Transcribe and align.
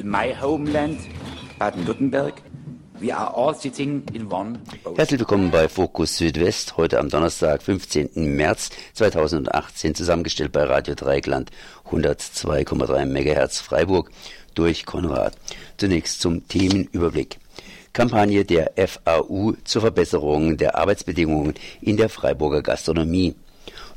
in 0.00 0.10
my 0.10 0.34
homeland, 0.40 0.98
Baden-Württemberg. 1.58 2.34
We 3.00 3.14
are 3.14 3.34
all 3.34 3.54
sitting 3.54 4.02
in 4.12 4.30
one 4.30 4.58
boat. 4.82 4.98
Herzlich 4.98 5.20
willkommen 5.20 5.50
bei 5.50 5.68
Fokus 5.68 6.16
Südwest, 6.16 6.76
heute 6.76 6.98
am 6.98 7.08
Donnerstag, 7.08 7.62
15. 7.62 8.10
März 8.14 8.70
2018, 8.94 9.94
zusammengestellt 9.94 10.52
bei 10.52 10.64
Radio 10.64 10.94
Dreigland 10.94 11.50
102,3 11.90 13.06
MHz 13.06 13.60
Freiburg 13.60 14.10
durch 14.54 14.86
Konrad. 14.86 15.36
Zunächst 15.76 16.20
zum 16.20 16.46
Themenüberblick. 16.48 17.38
Kampagne 17.92 18.44
der 18.44 18.72
FAU 18.76 19.54
zur 19.64 19.82
Verbesserung 19.82 20.56
der 20.56 20.76
Arbeitsbedingungen 20.76 21.54
in 21.80 21.96
der 21.96 22.08
Freiburger 22.08 22.62
Gastronomie. 22.62 23.34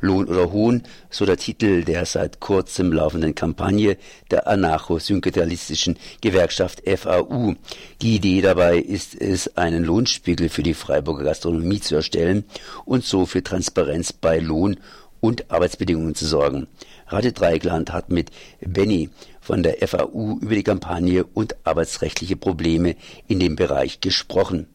Lohn 0.03 0.27
oder 0.27 0.51
Hohn, 0.51 0.83
so 1.09 1.25
der 1.25 1.37
Titel 1.37 1.83
der 1.83 2.05
seit 2.05 2.39
kurzem 2.39 2.91
laufenden 2.91 3.35
Kampagne 3.35 3.97
der 4.29 4.47
anarcho-syndicalistischen 4.47 5.97
Gewerkschaft 6.21 6.83
FAU. 6.85 7.55
Die 8.01 8.15
Idee 8.15 8.41
dabei 8.41 8.77
ist 8.77 9.15
es, 9.15 9.55
einen 9.55 9.83
Lohnspiegel 9.83 10.49
für 10.49 10.61
die 10.61 10.73
Freiburger 10.73 11.23
Gastronomie 11.23 11.79
zu 11.79 11.95
erstellen 11.95 12.43
und 12.85 13.05
so 13.05 13.25
für 13.25 13.43
Transparenz 13.43 14.11
bei 14.11 14.39
Lohn 14.39 14.77
und 15.21 15.49
Arbeitsbedingungen 15.49 16.15
zu 16.15 16.25
sorgen. 16.25 16.67
Radio 17.07 17.31
Dreigland 17.31 17.93
hat 17.93 18.09
mit 18.09 18.29
Benny 18.59 19.09
von 19.39 19.63
der 19.63 19.87
FAU 19.87 20.37
über 20.41 20.55
die 20.55 20.63
Kampagne 20.63 21.23
und 21.23 21.55
arbeitsrechtliche 21.65 22.35
Probleme 22.35 22.97
in 23.27 23.39
dem 23.39 23.55
Bereich 23.55 24.01
gesprochen. 24.01 24.67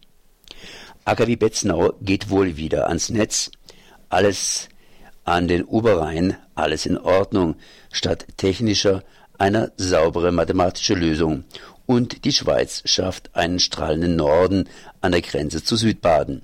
AKW 1.04 1.36
Betznau 1.36 1.92
geht 2.00 2.30
wohl 2.30 2.56
wieder 2.56 2.88
ans 2.88 3.10
Netz. 3.10 3.50
Alles 4.08 4.70
an 5.30 5.48
den 5.48 5.64
Oberrhein 5.64 6.36
alles 6.54 6.86
in 6.86 6.98
Ordnung, 6.98 7.56
statt 7.92 8.26
technischer 8.36 9.02
einer 9.38 9.70
saubere 9.76 10.32
mathematische 10.32 10.94
Lösung. 10.94 11.44
Und 11.86 12.24
die 12.24 12.32
Schweiz 12.32 12.82
schafft 12.84 13.34
einen 13.34 13.60
strahlenden 13.60 14.16
Norden 14.16 14.68
an 15.00 15.12
der 15.12 15.22
Grenze 15.22 15.62
zu 15.62 15.76
Südbaden. 15.76 16.42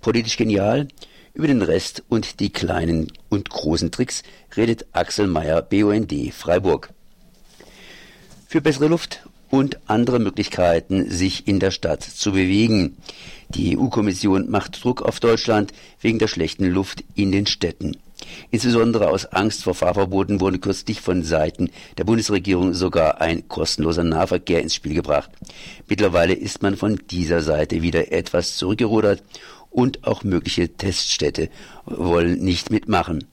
Politisch 0.00 0.36
genial, 0.36 0.88
über 1.32 1.48
den 1.48 1.62
Rest 1.62 2.04
und 2.08 2.38
die 2.38 2.50
kleinen 2.50 3.12
und 3.28 3.50
großen 3.50 3.90
Tricks 3.90 4.22
redet 4.56 4.86
Axel 4.92 5.26
Meyer, 5.26 5.62
BUND 5.62 6.12
Freiburg. 6.32 6.90
Für 8.46 8.60
bessere 8.60 8.86
Luft 8.86 9.26
und 9.50 9.78
andere 9.86 10.20
Möglichkeiten, 10.20 11.10
sich 11.10 11.48
in 11.48 11.58
der 11.58 11.72
Stadt 11.72 12.02
zu 12.02 12.32
bewegen. 12.32 12.96
Die 13.48 13.76
EU-Kommission 13.76 14.48
macht 14.48 14.82
Druck 14.82 15.02
auf 15.02 15.20
Deutschland 15.20 15.72
wegen 16.00 16.18
der 16.18 16.28
schlechten 16.28 16.66
Luft 16.66 17.04
in 17.14 17.32
den 17.32 17.46
Städten. 17.46 17.96
Insbesondere 18.50 19.08
aus 19.08 19.26
Angst 19.26 19.64
vor 19.64 19.74
Fahrverboten 19.74 20.40
wurde 20.40 20.58
kürzlich 20.58 21.00
von 21.00 21.22
Seiten 21.22 21.70
der 21.98 22.04
Bundesregierung 22.04 22.74
sogar 22.74 23.20
ein 23.20 23.48
kostenloser 23.48 24.04
Nahverkehr 24.04 24.62
ins 24.62 24.74
Spiel 24.74 24.94
gebracht. 24.94 25.30
Mittlerweile 25.88 26.34
ist 26.34 26.62
man 26.62 26.76
von 26.76 27.00
dieser 27.10 27.40
Seite 27.40 27.82
wieder 27.82 28.12
etwas 28.12 28.56
zurückgerudert 28.56 29.22
und 29.70 30.06
auch 30.06 30.22
mögliche 30.22 30.68
Teststädte 30.68 31.48
wollen 31.84 32.38
nicht 32.38 32.70
mitmachen. 32.70 33.24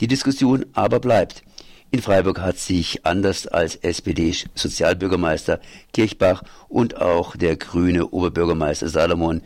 Die 0.00 0.08
Diskussion 0.08 0.64
aber 0.72 0.98
bleibt. 0.98 1.42
In 1.92 2.02
Freiburg 2.02 2.40
hat 2.40 2.56
sich 2.56 3.04
anders 3.04 3.48
als 3.48 3.74
SPD-Sozialbürgermeister 3.74 5.58
Kirchbach 5.92 6.44
und 6.68 6.96
auch 6.96 7.34
der 7.34 7.56
grüne 7.56 8.06
Oberbürgermeister 8.06 8.88
Salomon, 8.88 9.42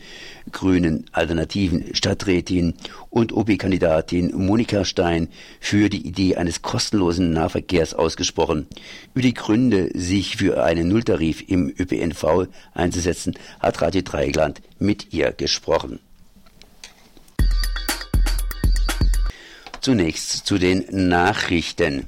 grünen 0.53 1.07
alternativen 1.13 1.95
Stadträtin 1.95 2.75
und 3.09 3.33
OB-Kandidatin 3.33 4.37
Monika 4.37 4.85
Stein 4.85 5.29
für 5.59 5.89
die 5.89 6.07
Idee 6.07 6.37
eines 6.37 6.61
kostenlosen 6.61 7.33
Nahverkehrs 7.33 7.95
ausgesprochen. 7.95 8.67
Über 9.15 9.23
die 9.23 9.33
Gründe, 9.33 9.89
sich 9.95 10.37
für 10.37 10.63
einen 10.63 10.89
Nulltarif 10.89 11.49
im 11.49 11.71
ÖPNV 11.71 12.49
einzusetzen, 12.75 13.39
hat 13.59 13.81
Radio 13.81 14.03
Dreigland 14.03 14.61
mit 14.79 15.15
ihr 15.15 15.33
gesprochen. 15.33 15.99
Zunächst 19.81 20.47
zu 20.47 20.59
den 20.59 20.85
Nachrichten. 20.91 22.07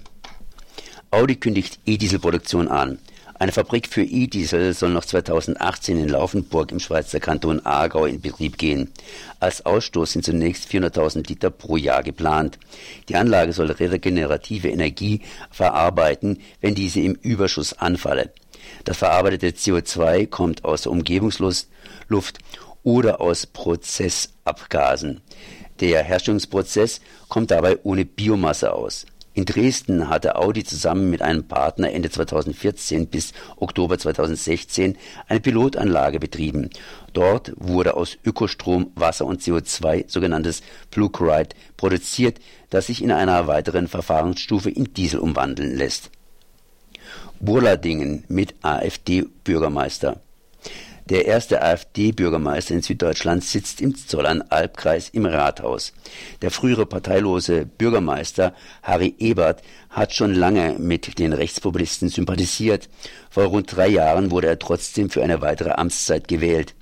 Audi 1.10 1.36
kündigt 1.36 1.78
E-Diesel-Produktion 1.86 2.68
an. 2.68 2.98
Eine 3.38 3.52
Fabrik 3.52 3.86
für 3.86 4.02
E-Diesel 4.02 4.74
soll 4.74 4.90
noch 4.90 5.04
2018 5.04 5.98
in 5.98 6.08
Laufenburg 6.08 6.72
im 6.72 6.80
Schweizer 6.80 7.20
Kanton 7.20 7.64
Aargau 7.64 8.06
in 8.06 8.20
Betrieb 8.20 8.58
gehen. 8.58 8.90
Als 9.38 9.64
Ausstoß 9.64 10.12
sind 10.12 10.24
zunächst 10.24 10.68
400.000 10.70 11.28
Liter 11.28 11.50
pro 11.50 11.76
Jahr 11.76 12.02
geplant. 12.02 12.58
Die 13.08 13.16
Anlage 13.16 13.52
soll 13.52 13.70
regenerative 13.70 14.68
Energie 14.68 15.20
verarbeiten, 15.50 16.40
wenn 16.60 16.74
diese 16.74 17.00
im 17.00 17.14
Überschuss 17.14 17.74
anfalle. 17.74 18.32
Das 18.84 18.96
verarbeitete 18.96 19.48
CO2 19.48 20.26
kommt 20.26 20.64
aus 20.64 20.82
der 20.82 20.92
Umgebungsluft 20.92 22.38
oder 22.82 23.20
aus 23.20 23.46
Prozessabgasen. 23.46 25.20
Der 25.80 26.02
Herstellungsprozess 26.02 27.00
kommt 27.28 27.50
dabei 27.50 27.78
ohne 27.82 28.06
Biomasse 28.06 28.72
aus. 28.72 29.06
In 29.36 29.44
Dresden 29.44 30.08
hatte 30.08 30.36
Audi 30.36 30.64
zusammen 30.64 31.10
mit 31.10 31.20
einem 31.20 31.46
Partner 31.46 31.92
Ende 31.92 32.08
2014 32.08 33.08
bis 33.08 33.34
Oktober 33.56 33.98
2016 33.98 34.96
eine 35.28 35.40
Pilotanlage 35.40 36.18
betrieben. 36.18 36.70
Dort 37.12 37.52
wurde 37.56 37.98
aus 37.98 38.16
Ökostrom, 38.24 38.92
Wasser 38.94 39.26
und 39.26 39.42
CO2 39.42 40.10
sogenanntes 40.10 40.62
Blue 40.90 41.10
Chloride 41.10 41.54
produziert, 41.76 42.38
das 42.70 42.86
sich 42.86 43.04
in 43.04 43.12
einer 43.12 43.46
weiteren 43.46 43.88
Verfahrensstufe 43.88 44.70
in 44.70 44.94
Diesel 44.94 45.20
umwandeln 45.20 45.76
lässt. 45.76 46.10
Burladingen 47.38 48.24
mit 48.28 48.54
AfD-Bürgermeister. 48.62 50.22
Der 51.08 51.24
erste 51.24 51.62
AfD-Bürgermeister 51.62 52.74
in 52.74 52.82
Süddeutschland 52.82 53.44
sitzt 53.44 53.80
im 53.80 53.94
Zollern-Albkreis 53.94 55.08
im 55.10 55.24
Rathaus. 55.24 55.92
Der 56.42 56.50
frühere 56.50 56.84
parteilose 56.84 57.64
Bürgermeister 57.64 58.52
Harry 58.82 59.14
Ebert 59.18 59.62
hat 59.88 60.14
schon 60.14 60.34
lange 60.34 60.74
mit 60.80 61.20
den 61.20 61.32
Rechtspopulisten 61.32 62.08
sympathisiert. 62.08 62.88
Vor 63.30 63.44
rund 63.44 63.76
drei 63.76 63.86
Jahren 63.86 64.32
wurde 64.32 64.48
er 64.48 64.58
trotzdem 64.58 65.08
für 65.08 65.22
eine 65.22 65.40
weitere 65.42 65.70
Amtszeit 65.70 66.26
gewählt. 66.26 66.74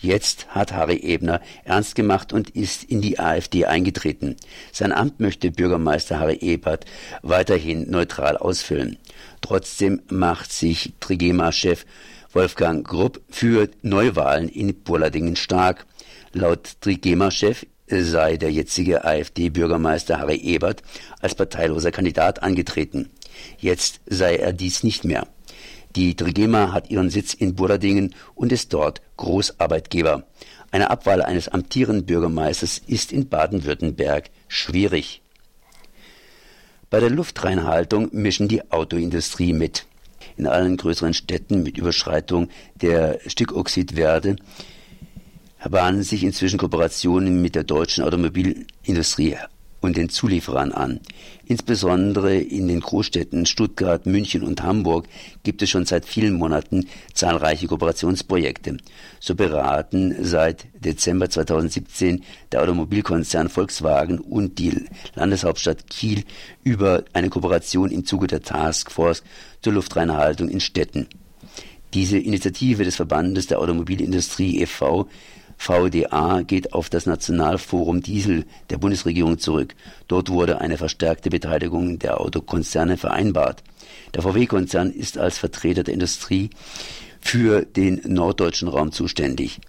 Jetzt 0.00 0.46
hat 0.48 0.72
Harry 0.72 0.96
Ebner 0.96 1.42
ernst 1.64 1.94
gemacht 1.94 2.32
und 2.32 2.50
ist 2.50 2.84
in 2.84 3.02
die 3.02 3.18
AfD 3.18 3.66
eingetreten. 3.66 4.36
Sein 4.72 4.92
Amt 4.92 5.20
möchte 5.20 5.50
Bürgermeister 5.50 6.20
Harry 6.20 6.38
Ebert 6.40 6.86
weiterhin 7.22 7.90
neutral 7.90 8.38
ausfüllen. 8.38 8.96
Trotzdem 9.42 10.00
macht 10.08 10.52
sich 10.52 10.94
Trigema-Chef 11.00 11.84
Wolfgang 12.32 12.86
Grupp 12.86 13.22
für 13.30 13.70
Neuwahlen 13.80 14.48
in 14.50 14.82
Burladingen 14.82 15.34
stark. 15.34 15.86
Laut 16.32 16.72
Trigema-Chef 16.82 17.64
sei 17.86 18.36
der 18.36 18.52
jetzige 18.52 19.04
AfD-Bürgermeister 19.04 20.18
Harry 20.18 20.36
Ebert 20.36 20.82
als 21.20 21.34
parteiloser 21.34 21.90
Kandidat 21.90 22.42
angetreten. 22.42 23.08
Jetzt 23.58 24.00
sei 24.06 24.36
er 24.36 24.52
dies 24.52 24.82
nicht 24.82 25.04
mehr. 25.04 25.26
Die 25.96 26.16
Trigema 26.16 26.72
hat 26.72 26.90
ihren 26.90 27.08
Sitz 27.08 27.32
in 27.32 27.54
Burladingen 27.54 28.14
und 28.34 28.52
ist 28.52 28.74
dort 28.74 29.00
Großarbeitgeber. 29.16 30.24
Eine 30.70 30.90
Abwahl 30.90 31.22
eines 31.22 31.48
amtierenden 31.48 32.04
Bürgermeisters 32.04 32.82
ist 32.86 33.10
in 33.10 33.30
Baden-Württemberg 33.30 34.28
schwierig. 34.48 35.22
Bei 36.90 37.00
der 37.00 37.08
Luftreinhaltung 37.08 38.10
mischen 38.12 38.48
die 38.48 38.70
Autoindustrie 38.70 39.54
mit 39.54 39.86
in 40.38 40.46
allen 40.46 40.76
größeren 40.76 41.14
Städten 41.14 41.62
mit 41.62 41.76
Überschreitung 41.76 42.48
der 42.80 43.18
Stickoxidwerte 43.26 44.36
bahnen 45.68 46.02
sich 46.02 46.22
inzwischen 46.22 46.58
Kooperationen 46.58 47.42
mit 47.42 47.54
der 47.54 47.64
deutschen 47.64 48.04
Automobilindustrie 48.04 49.36
und 49.80 49.96
den 49.96 50.08
Zulieferern 50.08 50.72
an. 50.72 51.00
Insbesondere 51.46 52.36
in 52.36 52.68
den 52.68 52.80
Großstädten 52.80 53.46
Stuttgart, 53.46 54.06
München 54.06 54.42
und 54.42 54.62
Hamburg 54.62 55.08
gibt 55.42 55.62
es 55.62 55.70
schon 55.70 55.86
seit 55.86 56.04
vielen 56.04 56.34
Monaten 56.34 56.86
zahlreiche 57.14 57.68
Kooperationsprojekte. 57.68 58.78
So 59.20 59.34
beraten 59.34 60.14
seit 60.20 60.66
Dezember 60.84 61.30
2017 61.30 62.24
der 62.52 62.62
Automobilkonzern 62.62 63.48
Volkswagen 63.48 64.18
und 64.18 64.58
die 64.58 64.86
Landeshauptstadt 65.14 65.88
Kiel 65.88 66.24
über 66.64 67.04
eine 67.12 67.30
Kooperation 67.30 67.90
im 67.90 68.04
Zuge 68.04 68.26
der 68.26 68.42
Taskforce 68.42 69.22
zur 69.62 69.72
Luftreinhaltung 69.74 70.48
in 70.48 70.60
Städten. 70.60 71.08
Diese 71.94 72.18
Initiative 72.18 72.84
des 72.84 72.96
Verbandes 72.96 73.46
der 73.46 73.60
Automobilindustrie 73.60 74.60
e.V. 74.60 75.08
VDA 75.58 76.42
geht 76.42 76.72
auf 76.72 76.88
das 76.88 77.04
Nationalforum 77.04 78.00
Diesel 78.00 78.46
der 78.70 78.78
Bundesregierung 78.78 79.38
zurück. 79.38 79.74
Dort 80.06 80.30
wurde 80.30 80.60
eine 80.60 80.78
verstärkte 80.78 81.28
Beteiligung 81.28 81.98
der 81.98 82.20
Autokonzerne 82.20 82.96
vereinbart. 82.96 83.62
Der 84.14 84.22
VW-Konzern 84.22 84.90
ist 84.90 85.18
als 85.18 85.36
Vertreter 85.36 85.82
der 85.82 85.94
Industrie 85.94 86.50
für 87.20 87.66
den 87.66 88.00
norddeutschen 88.06 88.68
Raum 88.68 88.92
zuständig. 88.92 89.60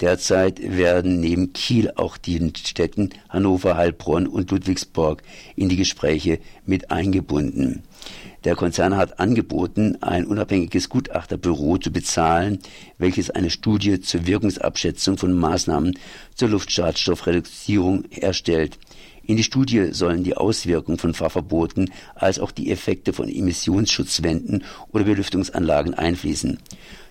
Derzeit 0.00 0.60
werden 0.60 1.20
neben 1.20 1.52
Kiel 1.52 1.90
auch 1.96 2.16
die 2.18 2.52
Städten 2.56 3.10
Hannover, 3.28 3.76
Heilbronn 3.76 4.26
und 4.26 4.50
Ludwigsburg 4.50 5.22
in 5.54 5.68
die 5.68 5.76
Gespräche 5.76 6.38
mit 6.66 6.90
eingebunden. 6.90 7.82
Der 8.46 8.54
Konzern 8.54 8.96
hat 8.96 9.18
angeboten, 9.18 9.98
ein 10.02 10.24
unabhängiges 10.24 10.88
Gutachterbüro 10.88 11.78
zu 11.78 11.90
bezahlen, 11.90 12.60
welches 12.96 13.28
eine 13.28 13.50
Studie 13.50 14.00
zur 14.00 14.24
Wirkungsabschätzung 14.24 15.18
von 15.18 15.32
Maßnahmen 15.32 15.98
zur 16.36 16.50
Luftschadstoffreduzierung 16.50 18.04
erstellt. 18.12 18.78
In 19.24 19.36
die 19.36 19.42
Studie 19.42 19.88
sollen 19.90 20.22
die 20.22 20.36
Auswirkungen 20.36 20.98
von 20.98 21.12
Fahrverboten 21.12 21.90
als 22.14 22.38
auch 22.38 22.52
die 22.52 22.70
Effekte 22.70 23.12
von 23.12 23.28
Emissionsschutzwänden 23.28 24.62
oder 24.92 25.02
Belüftungsanlagen 25.02 25.94
einfließen. 25.94 26.60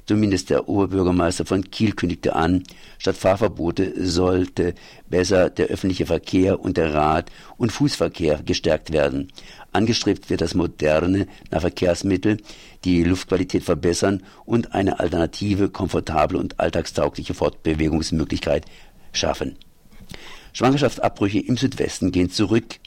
Zumindest 0.05 0.51
der 0.51 0.69
Oberbürgermeister 0.69 1.45
von 1.45 1.69
Kiel 1.71 1.93
kündigte 1.93 2.35
an, 2.35 2.63
statt 2.99 3.17
Fahrverbote 3.17 3.93
sollte 4.05 4.75
besser 5.09 5.49
der 5.49 5.67
öffentliche 5.67 6.05
Verkehr 6.05 6.59
und 6.59 6.77
der 6.77 6.93
Rad- 6.93 7.31
und 7.57 7.71
Fußverkehr 7.71 8.41
gestärkt 8.45 8.93
werden. 8.93 9.31
Angestrebt 9.71 10.29
wird 10.29 10.41
das 10.41 10.53
moderne 10.53 11.27
Nahverkehrsmittel, 11.49 12.37
die 12.83 13.03
Luftqualität 13.03 13.63
verbessern 13.63 14.21
und 14.45 14.73
eine 14.75 14.99
alternative, 14.99 15.69
komfortable 15.69 16.37
und 16.37 16.59
alltagstaugliche 16.59 17.33
Fortbewegungsmöglichkeit 17.33 18.65
schaffen. 19.11 19.57
Schwangerschaftsabbrüche 20.53 21.39
im 21.39 21.57
Südwesten 21.57 22.11
gehen 22.11 22.29
zurück. 22.29 22.79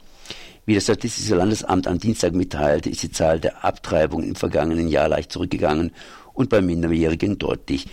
Wie 0.65 0.75
das 0.75 0.83
Statistische 0.83 1.35
Landesamt 1.35 1.87
am 1.87 1.99
Dienstag 1.99 2.33
mitteilte, 2.33 2.89
ist 2.89 3.03
die 3.03 3.11
Zahl 3.11 3.39
der 3.39 3.65
Abtreibungen 3.65 4.27
im 4.27 4.35
vergangenen 4.35 4.87
Jahr 4.87 5.09
leicht 5.09 5.31
zurückgegangen 5.31 5.91
und 6.39 6.49
bei 6.49 6.61
Minderjährigen 6.61 7.37
deutlich. 7.37 7.87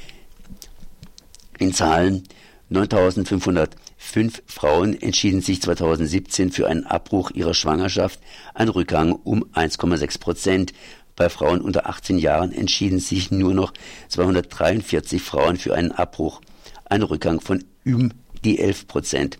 In 1.58 1.75
Zahlen 1.75 2.22
9505 2.69 4.44
Frauen 4.46 5.02
entschieden 5.02 5.40
sich 5.40 5.60
2017 5.60 6.52
für 6.52 6.69
einen 6.69 6.84
Abbruch 6.84 7.32
ihrer 7.32 7.54
Schwangerschaft, 7.54 8.20
ein 8.54 8.69
Rückgang 8.69 9.10
um 9.12 9.46
1,6 9.46 10.20
Prozent. 10.20 10.72
Bei 11.16 11.28
Frauen 11.28 11.60
unter 11.60 11.88
18 11.88 12.19
Jahren 12.19 12.52
entschieden 12.52 13.00
sich 13.00 13.32
nur 13.32 13.52
noch 13.52 13.72
243 14.10 15.20
Frauen 15.20 15.56
für 15.56 15.75
einen 15.75 15.90
Abbruch, 15.90 16.40
ein 16.84 17.02
Rückgang 17.02 17.40
von 17.40 17.64
um 17.84 18.12
die 18.44 18.60
11 18.60 18.87
Prozent. 18.87 19.38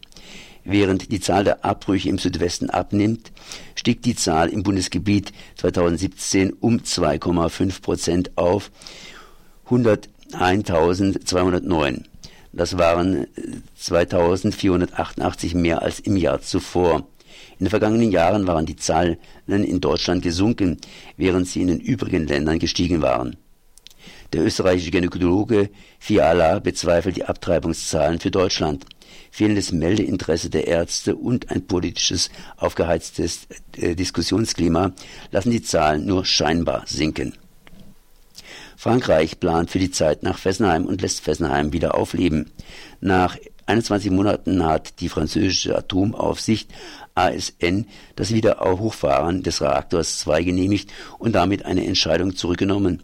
Während 0.68 1.12
die 1.12 1.20
Zahl 1.20 1.44
der 1.44 1.64
Abbrüche 1.64 2.08
im 2.08 2.18
Südwesten 2.18 2.70
abnimmt, 2.70 3.30
stieg 3.76 4.02
die 4.02 4.16
Zahl 4.16 4.48
im 4.48 4.64
Bundesgebiet 4.64 5.32
2017 5.58 6.54
um 6.54 6.78
2,5 6.78 7.82
Prozent 7.82 8.36
auf 8.36 8.72
101.209. 9.70 12.02
Das 12.52 12.78
waren 12.78 13.28
2488 13.76 15.54
mehr 15.54 15.82
als 15.82 16.00
im 16.00 16.16
Jahr 16.16 16.40
zuvor. 16.40 17.06
In 17.60 17.66
den 17.66 17.70
vergangenen 17.70 18.10
Jahren 18.10 18.48
waren 18.48 18.66
die 18.66 18.74
Zahlen 18.74 19.18
in 19.46 19.80
Deutschland 19.80 20.24
gesunken, 20.24 20.78
während 21.16 21.46
sie 21.46 21.62
in 21.62 21.68
den 21.68 21.78
übrigen 21.78 22.26
Ländern 22.26 22.58
gestiegen 22.58 23.02
waren. 23.02 23.36
Der 24.32 24.44
österreichische 24.44 24.90
Gynäkologe 24.90 25.70
Fiala 25.99 26.58
bezweifelt 26.58 27.17
die 27.17 27.25
Abtreibungszahlen 27.25 28.20
für 28.20 28.31
Deutschland 28.31 28.87
fehlendes 29.37 29.70
Meldeinteresse 29.70 30.49
der 30.49 30.67
Ärzte 30.67 31.14
und 31.14 31.50
ein 31.50 31.67
politisches 31.67 32.31
aufgeheiztes 32.56 33.46
äh, 33.76 33.94
Diskussionsklima 33.94 34.93
lassen 35.31 35.50
die 35.50 35.62
Zahlen 35.62 36.06
nur 36.06 36.25
scheinbar 36.25 36.84
sinken. 36.87 37.34
Frankreich 38.78 39.38
plant 39.38 39.70
für 39.70 39.78
die 39.78 39.90
Zeit 39.90 40.23
nach 40.23 40.38
Fessenheim 40.38 40.87
und 40.87 41.02
lässt 41.02 41.20
Fessenheim 41.20 41.75
wieder 41.75 41.96
aufleben. 41.96 42.50
Nach 43.00 43.37
21 43.67 44.11
Monaten 44.11 44.64
hat 44.64 45.00
die 45.00 45.11
französische 45.11 45.76
Atomaufsicht 45.76 46.70
ASN 47.14 47.87
das 48.14 48.32
Wiederauffahren 48.32 49.43
des 49.43 49.61
Reaktors 49.61 50.19
2 50.20 50.44
genehmigt 50.44 50.90
und 51.19 51.32
damit 51.32 51.67
eine 51.67 51.87
Entscheidung 51.87 52.37
zurückgenommen. 52.37 53.02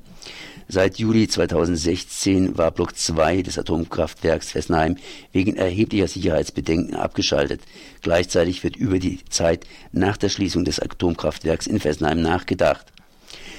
Seit 0.73 0.97
Juli 0.97 1.29
2016 1.29 2.57
war 2.57 2.71
Block 2.71 2.97
2 2.97 3.43
des 3.43 3.59
Atomkraftwerks 3.59 4.53
Fessenheim 4.53 4.97
wegen 5.31 5.55
erheblicher 5.55 6.09
Sicherheitsbedenken 6.09 6.95
abgeschaltet. 6.95 7.61
Gleichzeitig 8.01 8.65
wird 8.65 8.77
über 8.77 8.99
die 8.99 9.23
Zeit 9.29 9.67
nach 9.93 10.17
der 10.17 10.31
Schließung 10.31 10.65
des 10.65 10.81
Atomkraftwerks 10.81 11.67
in 11.67 11.79
Fessenheim 11.79 12.23
nachgedacht. 12.23 12.87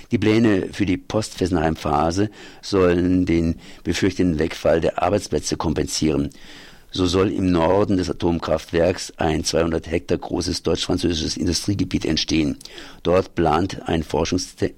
Die 0.10 0.18
Pläne 0.18 0.70
für 0.72 0.88
die 0.88 0.98
Post-Fessenheim-Phase 0.98 2.32
sollen 2.64 3.28
den 3.28 3.60
befürchteten 3.84 4.40
Wegfall 4.40 4.82
der 4.82 5.04
Arbeitsplätze 5.04 5.56
kompensieren. 5.56 6.32
So 6.96 7.08
soll 7.08 7.32
im 7.32 7.52
Norden 7.52 7.98
des 7.98 8.12
Atomkraftwerks 8.12 9.14
ein 9.18 9.44
200 9.44 9.90
Hektar 9.90 10.20
großes 10.20 10.62
deutsch-französisches 10.62 11.38
Industriegebiet 11.38 12.06
entstehen. 12.06 12.58
Dort 13.02 13.34
plant 13.34 13.82
ein 13.88 14.06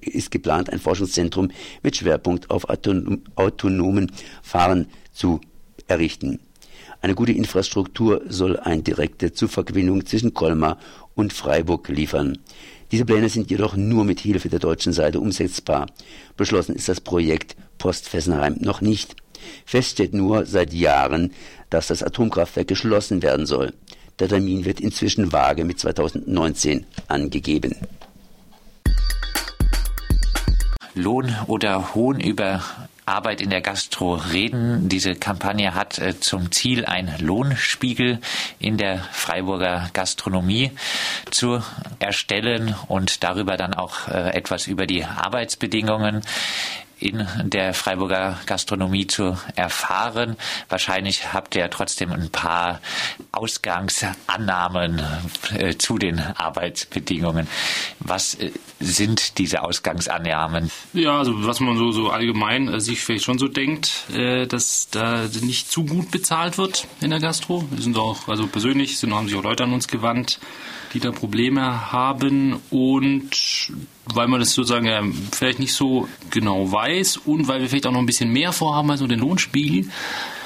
ist 0.00 0.30
geplant, 0.30 0.72
ein 0.72 0.78
Forschungszentrum 0.78 1.50
mit 1.82 1.94
Schwerpunkt 1.94 2.50
auf 2.50 2.68
autonomen 2.70 4.10
Fahren 4.42 4.86
zu 5.12 5.42
errichten. 5.88 6.40
Eine 7.02 7.14
gute 7.14 7.32
Infrastruktur 7.32 8.22
soll 8.26 8.56
eine 8.56 8.82
direkte 8.82 9.34
Zugverbindung 9.34 10.06
zwischen 10.06 10.32
Colmar 10.32 10.78
und 11.14 11.34
Freiburg 11.34 11.86
liefern. 11.90 12.38
Diese 12.92 13.04
Pläne 13.04 13.28
sind 13.28 13.50
jedoch 13.50 13.76
nur 13.76 14.04
mit 14.04 14.20
Hilfe 14.20 14.48
der 14.48 14.60
deutschen 14.60 14.94
Seite 14.94 15.20
umsetzbar. 15.20 15.86
Beschlossen 16.38 16.76
ist 16.76 16.88
das 16.88 17.02
Projekt 17.02 17.56
Post 17.76 18.08
Fessenheim 18.08 18.56
noch 18.60 18.80
nicht. 18.80 19.16
Fest 19.64 19.90
steht 19.90 20.14
nur 20.14 20.46
seit 20.46 20.72
Jahren, 20.72 21.32
dass 21.70 21.88
das 21.88 22.02
Atomkraftwerk 22.02 22.68
geschlossen 22.68 23.22
werden 23.22 23.46
soll. 23.46 23.72
Der 24.18 24.28
Termin 24.28 24.64
wird 24.64 24.80
inzwischen 24.80 25.32
vage 25.32 25.64
mit 25.64 25.78
2019 25.78 26.86
angegeben. 27.08 27.76
Lohn 30.94 31.34
oder 31.46 31.94
Hohn 31.94 32.18
über 32.20 32.62
Arbeit 33.04 33.40
in 33.40 33.50
der 33.50 33.60
Gastro 33.60 34.14
reden. 34.14 34.88
Diese 34.88 35.14
Kampagne 35.14 35.74
hat 35.74 35.98
äh, 35.98 36.18
zum 36.18 36.50
Ziel, 36.50 36.84
einen 36.84 37.14
Lohnspiegel 37.20 38.18
in 38.58 38.78
der 38.78 38.98
Freiburger 39.12 39.90
Gastronomie 39.92 40.72
zu 41.30 41.62
erstellen 42.00 42.74
und 42.88 43.22
darüber 43.22 43.56
dann 43.56 43.74
auch 43.74 44.08
äh, 44.08 44.30
etwas 44.30 44.66
über 44.66 44.86
die 44.86 45.04
Arbeitsbedingungen 45.04 46.22
in 46.98 47.26
der 47.44 47.74
Freiburger 47.74 48.38
Gastronomie 48.46 49.06
zu 49.06 49.36
erfahren. 49.54 50.36
Wahrscheinlich 50.68 51.32
habt 51.32 51.54
ihr 51.54 51.68
trotzdem 51.68 52.10
ein 52.12 52.30
paar 52.30 52.80
Ausgangsannahmen 53.32 55.02
äh, 55.54 55.76
zu 55.76 55.98
den 55.98 56.18
Arbeitsbedingungen. 56.18 57.48
Was 58.00 58.34
äh, 58.36 58.50
sind 58.80 59.38
diese 59.38 59.62
Ausgangsannahmen? 59.62 60.70
Ja, 60.94 61.18
also 61.18 61.46
was 61.46 61.60
man 61.60 61.76
so, 61.76 61.92
so 61.92 62.10
allgemein 62.10 62.68
äh, 62.68 62.80
sich 62.80 63.00
vielleicht 63.00 63.24
schon 63.24 63.38
so 63.38 63.48
denkt, 63.48 64.10
äh, 64.14 64.46
dass 64.46 64.88
da 64.90 65.26
nicht 65.42 65.70
zu 65.70 65.84
gut 65.84 66.10
bezahlt 66.10 66.56
wird 66.56 66.86
in 67.02 67.10
der 67.10 67.20
Gastro. 67.20 67.66
Wir 67.70 67.82
sind 67.82 67.98
auch, 67.98 68.26
also 68.28 68.46
persönlich 68.46 68.98
sind, 68.98 69.14
haben 69.14 69.28
sich 69.28 69.36
auch 69.36 69.44
Leute 69.44 69.64
an 69.64 69.74
uns 69.74 69.86
gewandt, 69.86 70.40
die 70.94 71.00
da 71.00 71.12
Probleme 71.12 71.92
haben 71.92 72.60
und 72.70 73.36
weil 74.14 74.28
man 74.28 74.40
das 74.40 74.52
sozusagen 74.52 74.86
ja 74.86 75.02
vielleicht 75.32 75.58
nicht 75.58 75.74
so 75.74 76.08
genau 76.30 76.70
weiß 76.70 77.18
und 77.18 77.48
weil 77.48 77.60
wir 77.60 77.68
vielleicht 77.68 77.86
auch 77.86 77.92
noch 77.92 78.00
ein 78.00 78.06
bisschen 78.06 78.30
mehr 78.30 78.52
vorhaben 78.52 78.90
als 78.90 79.00
nur 79.00 79.08
den 79.08 79.20
Lohnspiegel, 79.20 79.90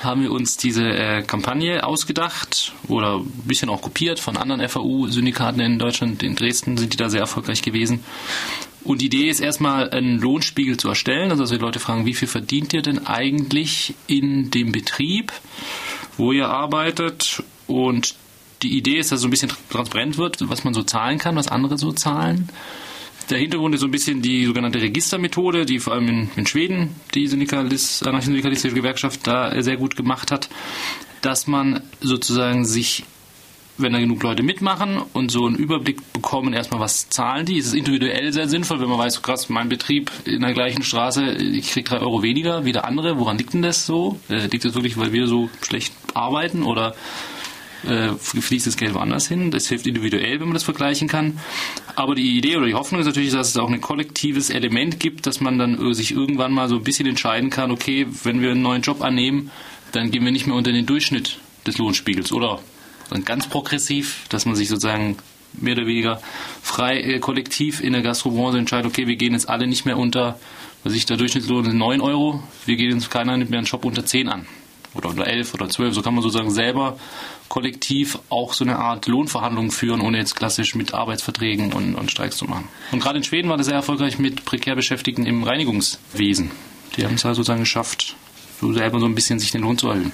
haben 0.02 0.22
wir 0.22 0.32
uns 0.32 0.56
diese 0.56 0.84
äh, 0.84 1.22
Kampagne 1.22 1.84
ausgedacht 1.84 2.72
oder 2.88 3.18
ein 3.18 3.42
bisschen 3.44 3.68
auch 3.68 3.82
kopiert 3.82 4.18
von 4.18 4.36
anderen 4.36 4.66
FAU-Syndikaten 4.66 5.60
in 5.60 5.78
Deutschland. 5.78 6.22
In 6.22 6.36
Dresden 6.36 6.78
sind 6.78 6.92
die 6.92 6.96
da 6.96 7.10
sehr 7.10 7.20
erfolgreich 7.20 7.60
gewesen. 7.60 8.02
Und 8.82 9.02
die 9.02 9.06
Idee 9.06 9.28
ist 9.28 9.40
erstmal, 9.40 9.90
einen 9.90 10.18
Lohnspiegel 10.18 10.78
zu 10.78 10.88
erstellen, 10.88 11.30
also 11.30 11.42
dass 11.42 11.50
wir 11.50 11.58
Leute 11.58 11.80
fragen, 11.80 12.06
wie 12.06 12.14
viel 12.14 12.28
verdient 12.28 12.72
ihr 12.72 12.80
denn 12.80 13.06
eigentlich 13.06 13.94
in 14.06 14.50
dem 14.50 14.72
Betrieb, 14.72 15.32
wo 16.16 16.32
ihr 16.32 16.48
arbeitet 16.48 17.42
und 17.66 18.14
die 18.62 18.76
Idee 18.76 18.98
ist, 18.98 19.12
dass 19.12 19.20
so 19.20 19.26
ein 19.26 19.30
bisschen 19.30 19.52
transparent 19.70 20.18
wird, 20.18 20.48
was 20.48 20.64
man 20.64 20.74
so 20.74 20.82
zahlen 20.82 21.18
kann, 21.18 21.36
was 21.36 21.48
andere 21.48 21.78
so 21.78 21.92
zahlen. 21.92 22.48
Der 23.30 23.38
Hintergrund 23.38 23.74
ist 23.74 23.80
so 23.80 23.86
ein 23.86 23.92
bisschen 23.92 24.22
die 24.22 24.44
sogenannte 24.44 24.80
Registermethode, 24.80 25.64
die 25.64 25.78
vor 25.78 25.92
allem 25.92 26.08
in, 26.08 26.30
in 26.34 26.46
Schweden 26.46 26.96
die 27.14 27.28
Syndikalis, 27.28 28.02
Gewerkschaft 28.74 29.26
da 29.26 29.62
sehr 29.62 29.76
gut 29.76 29.94
gemacht 29.94 30.32
hat, 30.32 30.50
dass 31.22 31.46
man 31.46 31.82
sozusagen 32.00 32.64
sich 32.64 33.04
wenn 33.82 33.92
da 33.92 33.98
genug 33.98 34.22
Leute 34.22 34.42
mitmachen 34.42 35.00
und 35.14 35.30
so 35.30 35.46
einen 35.46 35.56
Überblick 35.56 36.12
bekommen, 36.12 36.52
erstmal 36.52 36.80
was 36.80 37.08
zahlen 37.08 37.46
die. 37.46 37.58
Es 37.58 37.66
ist 37.66 37.74
individuell 37.74 38.32
sehr 38.32 38.48
sinnvoll, 38.48 38.80
wenn 38.80 38.88
man 38.88 38.98
weiß, 38.98 39.22
krass, 39.22 39.48
mein 39.48 39.68
Betrieb 39.68 40.10
in 40.24 40.42
der 40.42 40.52
gleichen 40.52 40.82
Straße, 40.82 41.32
ich 41.32 41.70
kriege 41.70 41.88
drei 41.88 42.00
Euro 42.00 42.22
weniger 42.22 42.64
wie 42.64 42.72
der 42.72 42.84
andere. 42.84 43.18
Woran 43.18 43.38
liegt 43.38 43.54
denn 43.54 43.62
das 43.62 43.86
so? 43.86 44.20
Äh, 44.28 44.48
liegt 44.48 44.64
das 44.64 44.74
wirklich, 44.74 44.98
weil 44.98 45.12
wir 45.12 45.26
so 45.26 45.48
schlecht 45.62 45.94
arbeiten 46.14 46.62
oder 46.62 46.94
äh, 47.88 48.12
fließt 48.18 48.66
das 48.66 48.76
Geld 48.76 48.94
woanders 48.94 49.28
hin. 49.28 49.50
Das 49.50 49.68
hilft 49.68 49.86
individuell, 49.86 50.40
wenn 50.40 50.48
man 50.48 50.54
das 50.54 50.64
vergleichen 50.64 51.08
kann. 51.08 51.38
Aber 51.96 52.14
die 52.14 52.36
Idee 52.36 52.56
oder 52.56 52.66
die 52.66 52.74
Hoffnung 52.74 53.00
ist 53.00 53.06
natürlich, 53.06 53.32
dass 53.32 53.48
es 53.48 53.56
auch 53.56 53.70
ein 53.70 53.80
kollektives 53.80 54.50
Element 54.50 55.00
gibt, 55.00 55.26
dass 55.26 55.40
man 55.40 55.58
dann 55.58 55.94
sich 55.94 56.12
irgendwann 56.12 56.52
mal 56.52 56.68
so 56.68 56.76
ein 56.76 56.82
bisschen 56.82 57.06
entscheiden 57.06 57.50
kann, 57.50 57.70
okay, 57.70 58.06
wenn 58.24 58.40
wir 58.42 58.50
einen 58.50 58.62
neuen 58.62 58.82
Job 58.82 59.02
annehmen, 59.02 59.50
dann 59.92 60.10
gehen 60.10 60.24
wir 60.24 60.32
nicht 60.32 60.46
mehr 60.46 60.56
unter 60.56 60.72
den 60.72 60.86
Durchschnitt 60.86 61.38
des 61.66 61.78
Lohnspiegels 61.78 62.32
oder 62.32 62.60
dann 63.10 63.24
ganz 63.24 63.48
progressiv, 63.48 64.24
dass 64.28 64.46
man 64.46 64.54
sich 64.54 64.68
sozusagen 64.68 65.16
mehr 65.52 65.74
oder 65.76 65.86
weniger 65.86 66.20
frei 66.62 67.00
äh, 67.00 67.18
kollektiv 67.18 67.80
in 67.80 67.92
der 67.92 68.02
Gastrobranche 68.02 68.58
entscheidet, 68.58 68.86
okay, 68.86 69.06
wir 69.06 69.16
gehen 69.16 69.32
jetzt 69.32 69.48
alle 69.48 69.66
nicht 69.66 69.84
mehr 69.84 69.98
unter, 69.98 70.38
was 70.84 70.94
ich 70.94 71.06
der 71.06 71.16
Durchschnittslohn 71.16 71.66
ist 71.66 71.74
9 71.74 72.00
Euro, 72.00 72.42
wir 72.66 72.76
gehen 72.76 72.92
jetzt 72.92 73.10
keiner 73.10 73.36
nicht 73.36 73.50
mehr 73.50 73.58
einen 73.58 73.66
Shop 73.66 73.84
unter 73.84 74.04
10 74.04 74.28
an 74.28 74.46
oder 74.94 75.10
unter 75.10 75.26
11 75.26 75.54
oder 75.54 75.68
12, 75.68 75.94
so 75.94 76.02
kann 76.02 76.14
man 76.14 76.22
sozusagen 76.22 76.50
selber 76.50 76.98
kollektiv 77.48 78.18
auch 78.28 78.54
so 78.54 78.64
eine 78.64 78.78
Art 78.78 79.06
Lohnverhandlungen 79.06 79.70
führen, 79.70 80.00
ohne 80.00 80.18
jetzt 80.18 80.36
klassisch 80.36 80.74
mit 80.74 80.94
Arbeitsverträgen 80.94 81.72
und, 81.72 81.94
und 81.94 82.10
Streiks 82.10 82.36
zu 82.36 82.44
machen. 82.46 82.68
Und 82.92 83.02
gerade 83.02 83.18
in 83.18 83.24
Schweden 83.24 83.48
war 83.48 83.56
das 83.56 83.66
sehr 83.66 83.74
erfolgreich 83.74 84.18
mit 84.18 84.44
prekär 84.44 84.76
Beschäftigten 84.76 85.26
im 85.26 85.42
Reinigungswesen. 85.42 86.50
Die 86.96 87.04
haben 87.04 87.14
es 87.14 87.24
halt 87.24 87.36
sozusagen 87.36 87.60
geschafft, 87.60 88.16
so 88.60 88.72
selber 88.72 89.00
so 89.00 89.06
ein 89.06 89.14
bisschen 89.14 89.38
sich 89.38 89.50
den 89.50 89.62
Lohn 89.62 89.78
zu 89.78 89.88
erhöhen. 89.88 90.12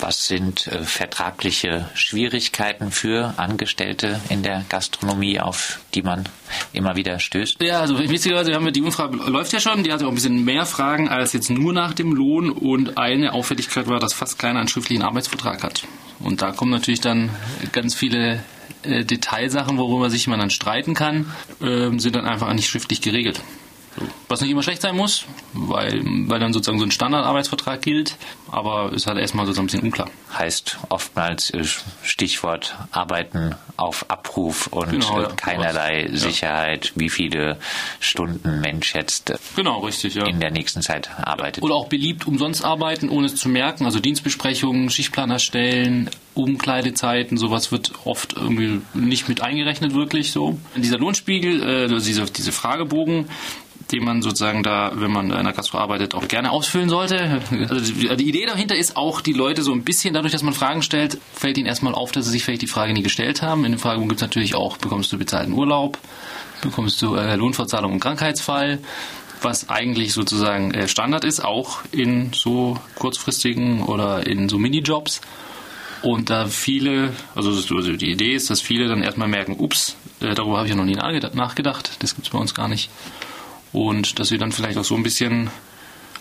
Was 0.00 0.26
sind 0.26 0.66
äh, 0.66 0.84
vertragliche 0.84 1.88
Schwierigkeiten 1.94 2.90
für 2.90 3.34
Angestellte 3.36 4.20
in 4.28 4.42
der 4.42 4.64
Gastronomie, 4.68 5.40
auf 5.40 5.80
die 5.94 6.02
man 6.02 6.24
immer 6.72 6.96
wieder 6.96 7.18
stößt? 7.18 7.62
Ja, 7.62 7.80
also 7.80 7.98
witzigerweise 7.98 8.54
haben 8.54 8.64
wir 8.64 8.72
die 8.72 8.82
Umfrage 8.82 9.16
läuft 9.16 9.52
ja 9.52 9.60
schon, 9.60 9.82
die 9.84 9.92
hatte 9.92 10.06
auch 10.06 10.10
ein 10.10 10.14
bisschen 10.14 10.44
mehr 10.44 10.66
Fragen 10.66 11.08
als 11.08 11.32
jetzt 11.32 11.50
nur 11.50 11.72
nach 11.72 11.92
dem 11.92 12.12
Lohn 12.12 12.50
und 12.50 12.98
eine 12.98 13.32
Auffälligkeit 13.32 13.86
war, 13.86 14.00
dass 14.00 14.12
fast 14.12 14.38
keiner 14.38 14.60
einen 14.60 14.68
schriftlichen 14.68 15.02
Arbeitsvertrag 15.02 15.62
hat. 15.62 15.84
Und 16.20 16.42
da 16.42 16.52
kommen 16.52 16.70
natürlich 16.70 17.00
dann 17.00 17.30
ganz 17.72 17.94
viele 17.94 18.42
äh, 18.82 19.04
Detailsachen, 19.04 19.78
worüber 19.78 20.10
sich 20.10 20.26
man 20.26 20.38
dann 20.38 20.50
streiten 20.50 20.94
kann, 20.94 21.32
äh, 21.60 21.90
sind 21.98 22.16
dann 22.16 22.26
einfach 22.26 22.52
nicht 22.52 22.68
schriftlich 22.68 23.00
geregelt. 23.00 23.40
Was 24.28 24.40
nicht 24.40 24.50
immer 24.50 24.62
schlecht 24.62 24.80
sein 24.82 24.96
muss, 24.96 25.24
weil, 25.52 26.00
weil 26.04 26.40
dann 26.40 26.52
sozusagen 26.52 26.78
so 26.78 26.84
ein 26.84 26.90
Standardarbeitsvertrag 26.90 27.82
gilt, 27.82 28.16
aber 28.50 28.92
ist 28.92 29.06
halt 29.06 29.18
erstmal 29.18 29.46
sozusagen 29.46 29.64
ein 29.64 29.66
bisschen 29.66 29.82
unklar. 29.82 30.10
Heißt 30.36 30.78
oftmals 30.88 31.50
äh, 31.50 31.64
Stichwort 32.02 32.76
Arbeiten 32.90 33.54
auf 33.76 34.10
Abruf 34.10 34.68
und 34.68 34.90
Genau, 34.90 35.22
ja, 35.22 35.28
keinerlei 35.28 36.06
sowas. 36.06 36.22
Ja. 36.22 36.28
Sicherheit, 36.30 36.92
wie 36.94 37.10
viele 37.10 37.58
Stunden 38.00 38.60
Mensch 38.60 38.94
jetzt 38.94 39.30
äh, 39.30 39.38
Genau, 39.56 39.80
richtig, 39.80 40.14
ja. 40.14 40.26
in 40.26 40.40
der 40.40 40.50
nächsten 40.50 40.82
Zeit 40.82 41.10
arbeitet. 41.18 41.62
Oder 41.62 41.74
auch 41.74 41.88
beliebt 41.88 42.26
umsonst 42.26 42.64
arbeiten, 42.64 43.08
ohne 43.08 43.26
es 43.26 43.36
zu 43.36 43.48
merken. 43.48 43.84
Also 43.84 44.00
Dienstbesprechungen, 44.00 44.88
Schichtplan 44.90 45.30
erstellen, 45.30 46.08
Umkleidezeiten, 46.34 47.36
sowas 47.36 47.72
wird 47.72 47.92
oft 48.04 48.34
irgendwie 48.34 48.80
nicht 48.94 49.28
mit 49.28 49.42
eingerechnet, 49.42 49.94
wirklich 49.94 50.32
so. 50.32 50.58
Dieser 50.76 50.98
Lohnspiegel, 50.98 51.62
äh, 51.62 51.82
also 51.82 51.98
diese, 51.98 52.24
diese 52.24 52.52
Fragebogen, 52.52 53.28
den 53.90 54.04
man 54.04 54.22
sozusagen 54.22 54.62
da, 54.62 54.92
wenn 54.94 55.10
man 55.10 55.26
in 55.26 55.32
einer 55.32 55.52
Gastro 55.52 55.78
arbeitet, 55.78 56.14
auch 56.14 56.28
gerne 56.28 56.50
ausfüllen 56.50 56.88
sollte. 56.88 57.42
Also 57.68 57.92
die, 57.92 58.28
Idee 58.28 58.46
dahinter 58.46 58.76
ist 58.76 58.96
auch, 58.96 59.20
die 59.20 59.32
Leute 59.32 59.62
so 59.62 59.72
ein 59.72 59.82
bisschen, 59.82 60.14
dadurch, 60.14 60.32
dass 60.32 60.42
man 60.42 60.54
Fragen 60.54 60.82
stellt, 60.82 61.18
fällt 61.34 61.58
ihnen 61.58 61.66
erstmal 61.66 61.94
auf, 61.94 62.12
dass 62.12 62.26
sie 62.26 62.30
sich 62.30 62.44
vielleicht 62.44 62.62
die 62.62 62.66
Frage 62.66 62.92
nie 62.92 63.02
gestellt 63.02 63.42
haben. 63.42 63.64
In 63.64 63.72
dem 63.72 63.78
Fragebogen 63.78 64.08
gibt 64.08 64.20
es 64.20 64.26
natürlich 64.26 64.54
auch, 64.54 64.76
bekommst 64.76 65.12
du 65.12 65.18
bezahlten 65.18 65.52
Urlaub, 65.52 65.98
bekommst 66.60 67.00
du 67.02 67.16
äh, 67.16 67.34
Lohnfortzahlung 67.36 67.92
im 67.92 68.00
Krankheitsfall, 68.00 68.78
was 69.42 69.68
eigentlich 69.68 70.12
sozusagen 70.12 70.72
äh, 70.72 70.88
Standard 70.88 71.24
ist, 71.24 71.44
auch 71.44 71.80
in 71.90 72.32
so 72.32 72.78
kurzfristigen 72.94 73.82
oder 73.82 74.26
in 74.26 74.48
so 74.48 74.58
Minijobs. 74.58 75.20
Und 76.02 76.30
da 76.30 76.46
viele, 76.46 77.12
also 77.34 77.50
also 77.50 77.92
die 77.92 78.10
Idee 78.10 78.34
ist, 78.34 78.50
dass 78.50 78.60
viele 78.60 78.88
dann 78.88 79.02
erstmal 79.02 79.28
merken, 79.28 79.56
ups, 79.58 79.96
äh, 80.20 80.34
darüber 80.34 80.56
habe 80.58 80.66
ich 80.66 80.70
ja 80.70 80.76
noch 80.76 80.84
nie 80.84 80.96
nachgedacht 80.96 81.96
das 82.00 82.14
gibt 82.14 82.26
es 82.26 82.32
bei 82.32 82.38
uns 82.38 82.54
gar 82.54 82.68
nicht. 82.68 82.90
Und 83.72 84.18
dass 84.18 84.28
sie 84.28 84.38
dann 84.38 84.52
vielleicht 84.52 84.78
auch 84.78 84.84
so 84.84 84.94
ein 84.94 85.02
bisschen 85.02 85.50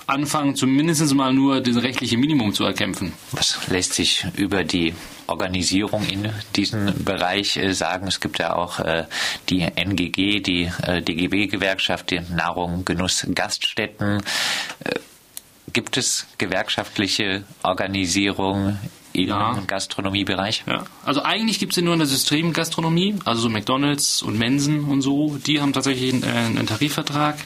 anfangen, 0.07 0.55
zumindest 0.55 1.13
mal 1.13 1.33
nur 1.33 1.61
das 1.61 1.81
rechtliche 1.81 2.17
Minimum 2.17 2.53
zu 2.53 2.63
erkämpfen. 2.63 3.13
Was 3.31 3.67
lässt 3.67 3.93
sich 3.93 4.25
über 4.35 4.63
die 4.63 4.93
Organisierung 5.27 6.05
in 6.07 6.29
diesem 6.55 7.03
Bereich 7.03 7.57
äh, 7.57 7.73
sagen? 7.73 8.07
Es 8.07 8.19
gibt 8.19 8.39
ja 8.39 8.55
auch 8.55 8.79
äh, 8.79 9.05
die 9.49 9.61
NGG, 9.61 10.41
die 10.41 10.69
äh, 10.83 11.01
DGB-Gewerkschaft, 11.01 12.11
die 12.11 12.21
Nahrung, 12.33 12.85
Genuss, 12.85 13.25
Gaststätten. 13.33 14.21
Gibt 15.73 15.95
es 15.95 16.27
gewerkschaftliche 16.37 17.43
Organisierung 17.63 18.77
im 19.13 19.27
Ja. 19.27 19.57
Gastronomiebereich? 19.67 20.63
Ja. 20.67 20.83
Also 21.05 21.23
eigentlich 21.23 21.59
gibt 21.59 21.71
es 21.73 21.75
sie 21.75 21.81
nur 21.81 21.93
in 21.93 21.99
der 21.99 22.07
Systemgastronomie, 22.07 23.15
also 23.25 23.41
so 23.41 23.49
McDonalds 23.49 24.21
und 24.21 24.37
Mensen 24.37 24.85
und 24.85 25.01
so. 25.01 25.37
Die 25.45 25.61
haben 25.61 25.73
tatsächlich 25.73 26.13
einen, 26.13 26.23
äh, 26.23 26.27
einen 26.27 26.67
Tarifvertrag. 26.67 27.37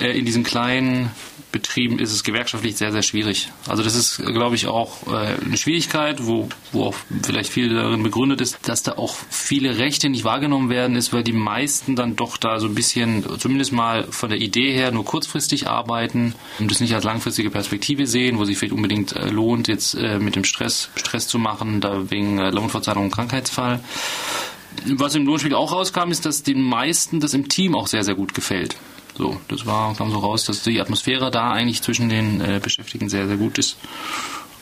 Äh, 0.00 0.18
In 0.18 0.24
diesen 0.26 0.42
kleinen 0.44 1.10
Betrieben 1.56 1.98
ist 1.98 2.12
es 2.12 2.22
gewerkschaftlich 2.22 2.76
sehr, 2.76 2.92
sehr 2.92 3.00
schwierig. 3.00 3.50
Also 3.66 3.82
das 3.82 3.94
ist, 3.94 4.18
glaube 4.18 4.56
ich, 4.56 4.66
auch 4.66 5.06
äh, 5.06 5.42
eine 5.42 5.56
Schwierigkeit, 5.56 6.26
wo, 6.26 6.50
wo 6.70 6.84
auch 6.84 6.94
vielleicht 7.22 7.50
viel 7.50 7.72
darin 7.72 8.02
begründet 8.02 8.42
ist, 8.42 8.58
dass 8.68 8.82
da 8.82 8.98
auch 8.98 9.16
viele 9.30 9.78
Rechte 9.78 10.10
nicht 10.10 10.24
wahrgenommen 10.24 10.68
werden, 10.68 10.96
ist, 10.96 11.14
weil 11.14 11.22
die 11.22 11.32
meisten 11.32 11.96
dann 11.96 12.14
doch 12.14 12.36
da 12.36 12.60
so 12.60 12.66
ein 12.66 12.74
bisschen, 12.74 13.24
zumindest 13.38 13.72
mal 13.72 14.04
von 14.10 14.28
der 14.28 14.38
Idee 14.38 14.70
her, 14.74 14.90
nur 14.90 15.06
kurzfristig 15.06 15.66
arbeiten 15.66 16.34
und 16.58 16.70
das 16.70 16.80
nicht 16.80 16.94
als 16.94 17.04
langfristige 17.04 17.48
Perspektive 17.48 18.06
sehen, 18.06 18.36
wo 18.36 18.44
sich 18.44 18.58
vielleicht 18.58 18.74
unbedingt 18.74 19.16
äh, 19.16 19.30
lohnt, 19.30 19.66
jetzt 19.66 19.94
äh, 19.94 20.18
mit 20.18 20.36
dem 20.36 20.44
Stress, 20.44 20.90
Stress 20.96 21.26
zu 21.26 21.38
machen, 21.38 21.80
da 21.80 22.10
wegen 22.10 22.36
Lohnfortzahlung 22.36 23.04
und 23.04 23.12
Krankheitsfall. 23.12 23.80
Was 24.84 25.14
im 25.14 25.24
Lohnspiegel 25.24 25.56
auch 25.56 25.72
rauskam, 25.72 26.10
ist, 26.10 26.26
dass 26.26 26.42
den 26.42 26.60
meisten 26.60 27.18
das 27.20 27.32
im 27.32 27.48
Team 27.48 27.74
auch 27.74 27.86
sehr, 27.86 28.04
sehr 28.04 28.14
gut 28.14 28.34
gefällt. 28.34 28.76
So, 29.16 29.40
das 29.48 29.64
war, 29.64 29.94
kam 29.94 30.10
so 30.10 30.18
raus, 30.18 30.44
dass 30.44 30.62
die 30.62 30.80
Atmosphäre 30.80 31.30
da 31.30 31.50
eigentlich 31.50 31.82
zwischen 31.82 32.08
den 32.08 32.40
äh, 32.40 32.60
Beschäftigten 32.62 33.08
sehr, 33.08 33.26
sehr 33.26 33.38
gut 33.38 33.56
ist. 33.58 33.78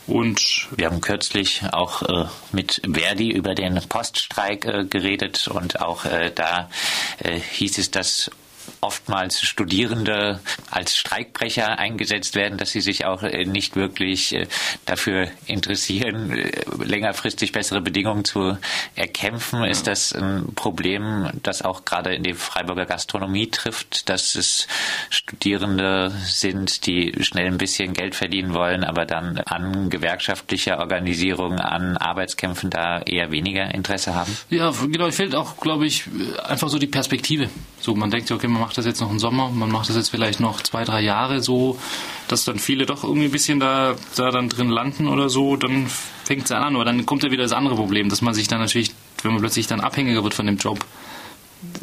Und 0.07 0.69
Wir 0.77 0.87
haben 0.87 1.01
kürzlich 1.01 1.63
auch 1.73 2.03
äh, 2.03 2.27
mit 2.53 2.83
Verdi 2.93 3.31
über 3.31 3.55
den 3.55 3.81
Poststreik 3.89 4.67
äh, 4.67 4.85
geredet 4.85 5.49
und 5.49 5.81
auch 5.81 6.05
äh, 6.05 6.31
da 6.35 6.69
äh, 7.19 7.41
hieß 7.41 7.79
es, 7.79 7.91
dass 7.91 8.31
oftmals 8.81 9.41
Studierende 9.41 10.41
als 10.71 10.97
Streikbrecher 10.97 11.79
eingesetzt 11.79 12.35
werden, 12.35 12.59
dass 12.59 12.71
sie 12.71 12.81
sich 12.81 13.05
auch 13.05 13.23
äh, 13.23 13.45
nicht 13.45 13.77
wirklich 13.77 14.35
äh, 14.35 14.47
dafür 14.87 15.29
interessieren, 15.47 16.31
äh, 16.37 16.63
längerfristig 16.83 17.53
bessere 17.53 17.81
Bedingungen 17.81 18.25
zu 18.25 18.57
erkämpfen. 18.95 19.65
Ist 19.65 19.87
das 19.87 20.13
ein 20.13 20.55
Problem, 20.55 21.31
das 21.43 21.63
auch 21.63 21.85
gerade 21.85 22.15
in 22.15 22.23
die 22.23 22.35
Freiburger 22.35 22.87
Gastronomie 22.87 23.51
trifft, 23.51 24.09
dass 24.09 24.35
es 24.35 24.67
Studierende 25.11 26.11
sind, 26.25 26.87
die 26.87 27.15
schnell 27.21 27.47
ein 27.47 27.59
bisschen 27.59 27.93
Geld 27.93 28.15
verdienen 28.15 28.55
wollen, 28.55 28.85
aber 28.85 29.07
dann 29.07 29.39
an 29.39 29.91
gewerkschaftlicher 29.91 30.79
Organisierung, 30.79 31.59
an 31.59 31.97
Arbeitskämpfen 31.97 32.71
da 32.71 33.01
eher 33.01 33.31
weniger 33.31 33.73
Interesse 33.75 34.15
haben? 34.15 34.37
ja, 34.51 34.71
genau, 34.71 35.11
fehlt 35.11 35.35
auch, 35.35 35.57
glaube 35.59 35.87
ich, 35.87 36.05
einfach 36.45 36.69
so 36.69 36.79
die 36.79 36.87
Perspektive. 36.87 37.49
So, 37.81 37.95
man 37.95 38.11
denkt, 38.11 38.31
okay, 38.31 38.49
man 38.55 38.63
macht 38.63 38.79
das 38.79 38.87
jetzt 38.87 39.01
noch 39.01 39.11
im 39.11 39.19
Sommer, 39.19 39.51
man 39.51 39.71
macht 39.71 39.89
das 39.89 39.97
jetzt 39.97 40.09
vielleicht 40.09 40.41
noch 40.41 40.63
zwei, 40.63 40.85
drei 40.85 41.03
Jahre 41.03 41.43
so, 41.43 41.79
dass 42.29 42.45
dann 42.45 42.59
viele 42.59 42.87
doch 42.87 43.05
irgendwie 43.05 43.27
ein 43.27 43.33
bisschen 43.33 43.61
da, 43.61 43.97
da 44.17 44.31
dann 44.31 44.49
drin 44.49 44.71
landen 44.71 45.09
oder 45.09 45.29
so, 45.29 45.57
dann 45.57 45.87
fängt 46.25 46.45
es 46.45 46.53
an. 46.53 46.75
Aber 46.75 46.85
dann 46.85 47.05
kommt 47.05 47.23
ja 47.23 47.31
wieder 47.31 47.43
das 47.43 47.53
andere 47.53 47.75
Problem, 47.75 48.09
dass 48.09 48.23
man 48.23 48.33
sich 48.33 48.49
dann 48.49 48.61
natürlich, 48.61 48.93
wenn 49.23 49.33
man 49.33 49.41
plötzlich 49.41 49.67
dann 49.67 49.81
abhängiger 49.81 50.25
wird 50.25 50.35
von 50.35 50.47
dem 50.47 50.57
Job, 50.57 50.85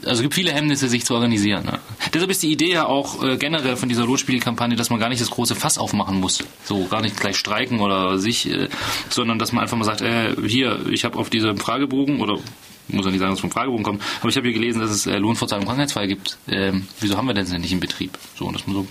also 0.04 0.14
es 0.14 0.22
gibt 0.22 0.34
viele 0.34 0.52
Hemmnisse, 0.52 0.88
sich 0.88 1.06
zu 1.06 1.14
organisieren. 1.14 1.66
Ne? 1.66 1.80
Deshalb 2.14 2.32
ist 2.32 2.44
die 2.44 2.52
Idee 2.52 2.74
ja 2.74 2.86
auch 2.86 3.24
äh, 3.24 3.38
generell 3.38 3.76
von 3.76 3.90
dieser 3.90 4.06
Lotspielkampagne, 4.06 4.76
dass 4.76 4.90
man 4.90 5.00
gar 5.00 5.10
nicht 5.10 5.22
das 5.22 5.32
große 5.32 5.56
Fass 5.56 5.78
aufmachen 5.78 6.20
muss. 6.20 6.44
So, 6.64 6.86
gar 6.86 7.02
nicht 7.02 7.20
gleich 7.20 7.38
streiken 7.38 7.80
oder 7.80 8.18
sich, 8.18 8.50
äh, 8.50 8.70
sondern 9.10 9.40
dass 9.40 9.52
man 9.52 9.64
einfach 9.64 9.78
mal 9.78 9.86
sagt, 9.86 10.02
äh, 10.02 10.36
hier, 10.48 10.86
ich 10.90 11.04
habe 11.04 11.18
auf 11.18 11.30
diesem 11.30 11.58
Fragebogen 11.58 12.22
oder 12.22 12.38
muss 12.88 13.06
ja 13.06 13.12
nicht 13.12 13.20
sagen, 13.20 13.32
dass 13.32 13.38
es 13.38 13.42
vom 13.42 13.52
Fragebogen 13.52 13.84
kommt, 13.84 14.02
aber 14.20 14.30
ich 14.30 14.36
habe 14.36 14.48
hier 14.48 14.58
gelesen, 14.58 14.82
dass 14.82 14.92
es 14.92 15.06
äh, 15.08 15.18
Lohnfortzahlung 15.18 15.64
im 15.64 15.68
Krankheitsfall 15.68 16.08
gibt. 16.08 16.38
Ähm, 16.48 16.88
wieso 17.00 17.18
haben 17.18 17.28
wir 17.28 17.34
denn 17.34 17.44
das 17.44 17.52
denn 17.52 17.62
nicht 17.62 17.72
im 17.72 17.80
Betrieb? 17.80 18.18
So, 18.36 18.52
dass 18.52 18.68
man 18.68 18.76
so 18.76 18.88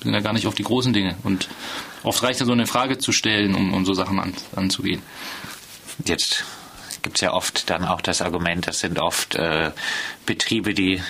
wir 0.00 0.04
sind 0.04 0.14
ja 0.14 0.20
gar 0.20 0.32
nicht 0.34 0.46
auf 0.46 0.54
die 0.54 0.62
großen 0.62 0.92
Dinge. 0.92 1.16
Und 1.24 1.48
oft 2.02 2.22
reicht 2.22 2.40
ja 2.40 2.46
so 2.46 2.52
eine 2.52 2.66
Frage 2.66 2.98
zu 2.98 3.12
stellen, 3.12 3.54
um, 3.54 3.72
um 3.72 3.84
so 3.84 3.94
Sachen 3.94 4.20
an, 4.20 4.34
anzugehen. 4.54 5.02
Jetzt 6.04 6.44
gibt 7.02 7.16
es 7.16 7.22
ja 7.22 7.32
oft 7.32 7.70
dann 7.70 7.84
auch 7.84 8.00
das 8.00 8.20
Argument, 8.20 8.66
das 8.66 8.80
sind 8.80 8.98
oft 8.98 9.36
äh, 9.36 9.70
Betriebe, 10.26 10.74
die 10.74 11.00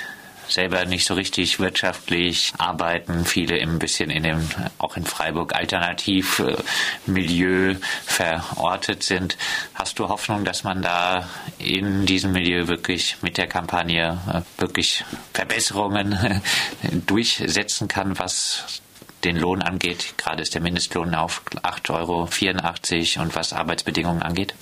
selber 0.49 0.85
nicht 0.85 1.07
so 1.07 1.15
richtig 1.15 1.59
wirtschaftlich 1.59 2.53
arbeiten, 2.59 3.25
viele 3.25 3.61
ein 3.61 3.79
bisschen 3.79 4.11
in 4.11 4.23
dem, 4.23 4.49
auch 4.79 4.97
in 4.97 5.05
Freiburg, 5.05 5.55
Alternativmilieu 5.55 7.75
verortet 8.05 9.03
sind. 9.03 9.37
Hast 9.75 9.99
du 9.99 10.09
Hoffnung, 10.09 10.45
dass 10.45 10.65
man 10.65 10.83
da 10.83 11.29
in 11.59 12.07
diesem 12.07 12.33
Milieu 12.33 12.69
wirklich 12.69 13.17
mit 13.23 13.39
der 13.39 13.47
Kampagne 13.47 14.21
äh, 14.33 14.61
wirklich 14.61 15.05
Verbesserungen 15.33 16.13
äh, 16.13 16.41
durchsetzen 17.07 17.89
kann, 17.89 18.19
was 18.19 18.83
den 19.25 19.37
Lohn 19.37 19.63
angeht? 19.63 20.15
Gerade 20.17 20.43
ist 20.43 20.55
der 20.55 20.61
Mindestlohn 20.61 21.15
auf 21.15 21.43
8,84 21.63 21.91
Euro 21.95 23.23
und 23.25 23.35
was 23.35 23.53
Arbeitsbedingungen 23.53 24.23
angeht? 24.23 24.55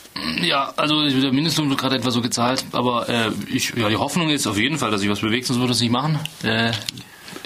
Ja, 0.42 0.73
also 0.76 1.02
der 1.08 1.32
Mindestlohn 1.32 1.68
wird 1.68 1.80
gerade 1.80 1.96
etwa 1.96 2.11
so 2.11 2.23
gezahlt, 2.23 2.64
aber 2.73 3.08
äh, 3.08 3.30
ich, 3.52 3.75
ja, 3.76 3.88
die 3.88 3.96
Hoffnung 3.96 4.30
ist 4.30 4.46
auf 4.46 4.58
jeden 4.58 4.78
Fall, 4.78 4.90
dass 4.90 5.00
sich 5.00 5.11
was 5.11 5.20
bewegt, 5.20 5.46
sonst 5.46 5.61
würde 5.61 5.73
es 5.73 5.80
nicht 5.80 5.90
machen. 5.90 6.18
Äh, 6.42 6.73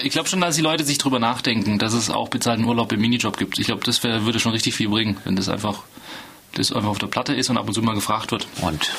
ich 0.02 0.10
glaube 0.10 0.28
schon, 0.28 0.40
dass 0.40 0.56
die 0.56 0.62
Leute 0.62 0.84
sich 0.84 0.98
drüber 0.98 1.18
nachdenken, 1.18 1.78
dass 1.78 1.92
es 1.92 2.10
auch 2.10 2.28
bezahlten 2.28 2.64
Urlaub 2.64 2.92
im 2.92 3.00
Minijob 3.00 3.36
gibt. 3.36 3.58
Ich 3.58 3.66
glaube, 3.66 3.84
das 3.84 4.02
wär, 4.04 4.24
würde 4.24 4.38
schon 4.38 4.52
richtig 4.52 4.74
viel 4.74 4.88
bringen, 4.88 5.16
wenn 5.24 5.34
das 5.34 5.48
einfach, 5.48 5.82
das 6.58 6.72
einfach 6.72 6.90
auf 6.90 6.98
der 6.98 7.06
Platte 7.06 7.34
ist 7.34 7.50
und 7.50 7.56
ab 7.56 7.66
und 7.68 7.74
zu 7.74 7.82
mal 7.82 7.94
gefragt 7.94 8.32
wird. 8.32 8.46
Und 8.60 8.90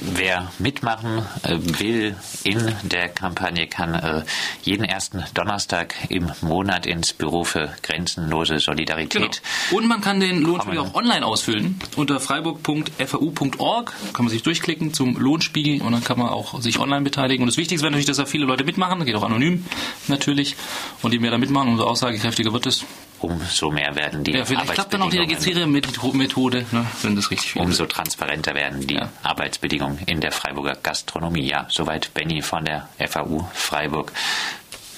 wer 0.00 0.52
mitmachen 0.58 1.24
äh, 1.42 1.58
will 1.80 2.16
in 2.42 2.74
der 2.82 3.08
Kampagne, 3.08 3.66
kann 3.66 3.94
äh, 3.94 4.24
jeden 4.62 4.84
ersten 4.84 5.24
Donnerstag 5.34 5.94
im 6.08 6.30
Monat 6.42 6.86
ins 6.86 7.12
Büro 7.12 7.44
für 7.44 7.74
grenzenlose 7.82 8.58
Solidarität. 8.58 9.42
Genau. 9.68 9.78
Und 9.78 9.88
man 9.88 10.00
kann 10.00 10.20
den 10.20 10.42
Lohnspiegel 10.42 10.80
auch 10.80 10.94
online 10.94 11.24
ausfüllen 11.24 11.80
unter 11.96 12.20
freiburg.fau.org. 12.20 13.92
Kann 14.12 14.24
man 14.24 14.30
sich 14.30 14.42
durchklicken 14.42 14.92
zum 14.92 15.16
Lohnspiegel 15.16 15.80
und 15.82 15.92
dann 15.92 16.04
kann 16.04 16.18
man 16.18 16.28
auch 16.28 16.60
sich 16.60 16.78
online 16.78 17.02
beteiligen. 17.02 17.42
Und 17.42 17.48
das 17.48 17.56
Wichtigste 17.56 17.82
wäre 17.84 17.92
natürlich, 17.92 18.06
dass 18.06 18.18
da 18.18 18.26
viele 18.26 18.44
Leute 18.44 18.64
mitmachen. 18.64 18.98
Das 18.98 19.06
geht 19.06 19.16
auch 19.16 19.22
anonym 19.22 19.64
natürlich. 20.08 20.56
Und 21.02 21.12
je 21.12 21.18
mehr 21.18 21.30
da 21.30 21.38
mitmachen, 21.38 21.68
umso 21.68 21.84
aussagekräftiger 21.84 22.52
wird 22.52 22.66
es 22.66 22.84
umso 23.24 23.70
mehr 23.70 23.96
werden 23.96 24.22
die 24.22 24.32
ja, 24.32 24.44
vielleicht 24.44 24.72
klappt 24.72 24.92
dann 24.92 25.02
auch 25.02 25.10
die 25.10 25.18
registrierte 25.18 25.66
Methode, 25.66 26.66
ne, 26.72 26.86
wenn 27.02 27.16
das 27.16 27.30
richtig 27.30 27.56
Umso 27.56 27.86
transparenter 27.86 28.54
werden 28.54 28.86
die 28.86 28.94
ja. 28.94 29.08
Arbeitsbedingungen 29.22 29.98
in 30.06 30.20
der 30.20 30.32
Freiburger 30.32 30.76
Gastronomie. 30.82 31.48
Ja, 31.48 31.66
soweit 31.70 32.12
Benny 32.14 32.42
von 32.42 32.64
der 32.64 32.88
FAU 32.98 33.48
Freiburg 33.52 34.12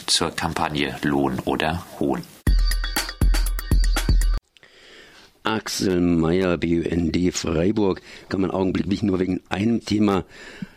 zur 0.07 0.31
Kampagne 0.31 0.97
Lohn 1.03 1.39
oder 1.45 1.85
Hohn. 2.01 2.23
Axel 5.45 6.01
Meyer, 6.01 6.59
BUND 6.59 7.17
Freiburg, 7.33 8.03
kann 8.29 8.41
man 8.41 8.51
augenblicklich 8.51 9.05
nur 9.05 9.21
wegen 9.21 9.41
einem 9.49 9.85
Thema 9.85 10.25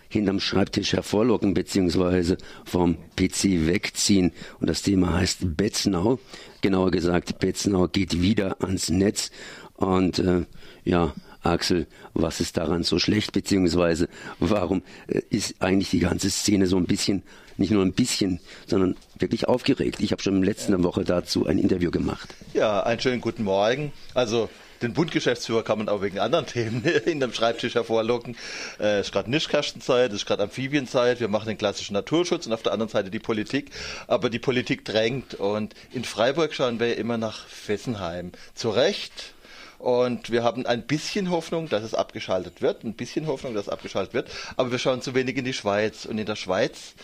hinterm 0.10 0.40
Schreibtisch 0.40 0.94
hervorlocken 0.94 1.54
bzw. 1.54 2.36
vom 2.66 2.98
PC 3.16 3.68
wegziehen. 3.68 4.32
Und 4.60 4.70
das 4.70 4.82
Thema 4.82 5.14
heißt 5.14 5.56
Betznau. 5.56 6.20
Genauer 6.62 6.92
gesagt, 6.92 7.40
Betznau 7.40 7.88
geht 7.88 8.22
wieder 8.22 8.62
ans 8.62 8.90
Netz. 8.90 9.32
Und 9.76 10.20
äh, 10.20 10.46
ja, 10.84 11.14
Axel, 11.42 11.88
was 12.14 12.42
ist 12.42 12.58
daran 12.58 12.84
so 12.84 13.00
schlecht, 13.00 13.32
beziehungsweise 13.32 14.10
warum 14.40 14.82
äh, 15.08 15.22
ist 15.30 15.62
eigentlich 15.62 15.90
die 15.90 16.00
ganze 16.00 16.30
Szene 16.30 16.68
so 16.68 16.76
ein 16.76 16.86
bisschen, 16.86 17.24
nicht 17.56 17.72
nur 17.72 17.84
ein 17.84 17.94
bisschen, 17.94 18.42
sondern 18.68 18.98
wirklich 19.18 19.48
aufgeregt? 19.48 20.02
Ich 20.02 20.12
habe 20.12 20.22
schon 20.22 20.36
in 20.36 20.42
der 20.42 20.50
letzten 20.50 20.84
Woche 20.84 21.06
dazu 21.06 21.46
ein 21.46 21.58
Interview 21.58 21.92
gemacht. 21.92 22.36
Ja, 22.54 22.84
einen 22.84 23.00
schönen 23.00 23.22
guten 23.22 23.44
Morgen. 23.44 23.94
Also 24.14 24.50
den 24.82 24.94
Bundgeschäftsführer 24.94 25.64
kann 25.64 25.78
man 25.78 25.90
auch 25.90 26.02
wegen 26.02 26.20
anderen 26.20 26.46
Themen 26.46 26.84
in 27.06 27.20
dem 27.20 27.34
Schreibtisch 27.34 27.76
hervorlocken. 27.76 28.36
Es 28.78 28.86
äh, 28.86 29.02
ist 29.02 29.12
gerade 29.12 29.30
Nischkastenzeit, 29.30 30.12
es 30.12 30.18
ist 30.18 30.26
gerade 30.26 30.44
Amphibienzeit, 30.44 31.20
wir 31.20 31.28
machen 31.28 31.48
den 31.48 31.58
klassischen 31.58 31.94
Naturschutz 31.94 32.46
und 32.46 32.54
auf 32.54 32.64
der 32.64 32.74
anderen 32.74 32.90
Seite 32.90 33.10
die 33.10 33.20
Politik. 33.20 33.72
Aber 34.08 34.30
die 34.30 34.40
Politik 34.40 34.86
drängt 34.86 35.36
und 35.36 35.74
in 35.92 36.04
Freiburg 36.04 36.54
schauen 36.54 36.80
wir 36.80 36.98
immer 36.98 37.18
nach 37.18 37.48
Fessenheim. 37.48 38.32
Zu 38.56 38.70
Recht, 38.70 39.34
und 39.80 40.30
wir 40.30 40.44
haben 40.44 40.66
ein 40.66 40.84
bisschen 40.84 41.32
Hoffnung, 41.32 41.70
dass 41.70 41.84
es 41.84 41.94
abgeschaltet 41.94 42.62
wird, 42.62 42.84
ein 42.84 42.96
bisschen 42.96 43.28
Hoffnung, 43.28 43.54
dass 43.54 43.68
es 43.68 43.70
abgeschaltet 43.70 44.14
wird. 44.14 44.30
Aber 44.58 44.72
wir 44.72 44.78
schauen 44.78 45.02
zu 45.02 45.16
wenig 45.16 45.38
in 45.38 45.46
die 45.46 45.54
Schweiz. 45.54 46.04
Und 46.04 46.18
in 46.18 46.26
der 46.26 46.36
Schweiz 46.36 46.96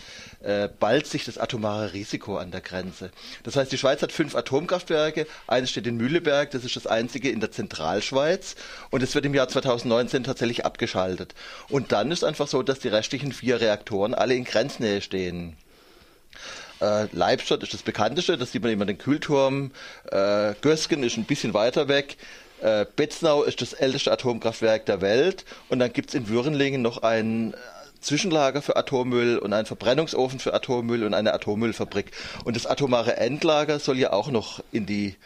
äh, 0.42 0.68
ballt 0.68 1.06
sich 1.06 1.24
das 1.24 1.38
atomare 1.38 1.94
Risiko 1.94 2.36
an 2.36 2.50
der 2.50 2.60
Grenze. 2.60 3.10
Das 3.44 3.56
heißt, 3.56 3.72
die 3.72 3.78
Schweiz 3.78 4.02
hat 4.02 4.12
fünf 4.12 4.34
Atomkraftwerke. 4.34 5.26
Eines 5.46 5.70
steht 5.70 5.86
in 5.86 5.96
Mühleberg, 5.96 6.50
das 6.50 6.64
ist 6.64 6.76
das 6.76 6.86
einzige 6.86 7.30
in 7.30 7.40
der 7.40 7.50
Zentralschweiz. 7.50 8.56
Und 8.90 9.02
es 9.02 9.14
wird 9.14 9.24
im 9.24 9.32
Jahr 9.32 9.48
2019 9.48 10.24
tatsächlich 10.24 10.66
abgeschaltet. 10.66 11.34
Und 11.70 11.92
dann 11.92 12.10
ist 12.10 12.24
einfach 12.24 12.46
so, 12.46 12.62
dass 12.62 12.78
die 12.78 12.88
restlichen 12.88 13.32
vier 13.32 13.58
Reaktoren 13.58 14.12
alle 14.12 14.34
in 14.34 14.44
Grenznähe 14.44 15.00
stehen. 15.00 15.56
Äh, 16.82 17.06
Leibstadt 17.12 17.62
ist 17.62 17.72
das 17.72 17.82
bekannteste, 17.82 18.36
das 18.36 18.52
sieht 18.52 18.62
man 18.62 18.70
immer 18.70 18.84
den 18.84 18.98
Kühlturm. 18.98 19.70
Äh, 20.10 20.52
Gösgen 20.60 21.02
ist 21.04 21.16
ein 21.16 21.24
bisschen 21.24 21.54
weiter 21.54 21.88
weg. 21.88 22.18
Äh, 22.60 22.86
Betznau 22.96 23.42
ist 23.42 23.60
das 23.60 23.72
älteste 23.72 24.12
Atomkraftwerk 24.12 24.86
der 24.86 25.00
Welt 25.00 25.44
und 25.68 25.78
dann 25.78 25.92
gibt 25.92 26.10
es 26.10 26.14
in 26.14 26.28
Würenlingen 26.28 26.82
noch 26.82 27.02
ein 27.02 27.54
Zwischenlager 28.00 28.62
für 28.62 28.76
Atommüll 28.76 29.38
und 29.38 29.52
einen 29.52 29.66
Verbrennungsofen 29.66 30.38
für 30.38 30.54
Atommüll 30.54 31.04
und 31.04 31.14
eine 31.14 31.34
Atommüllfabrik. 31.34 32.12
Und 32.44 32.54
das 32.56 32.66
atomare 32.66 33.16
Endlager 33.16 33.78
soll 33.78 33.98
ja 33.98 34.12
auch 34.12 34.30
noch 34.30 34.62
in 34.70 34.86
die 34.86 35.16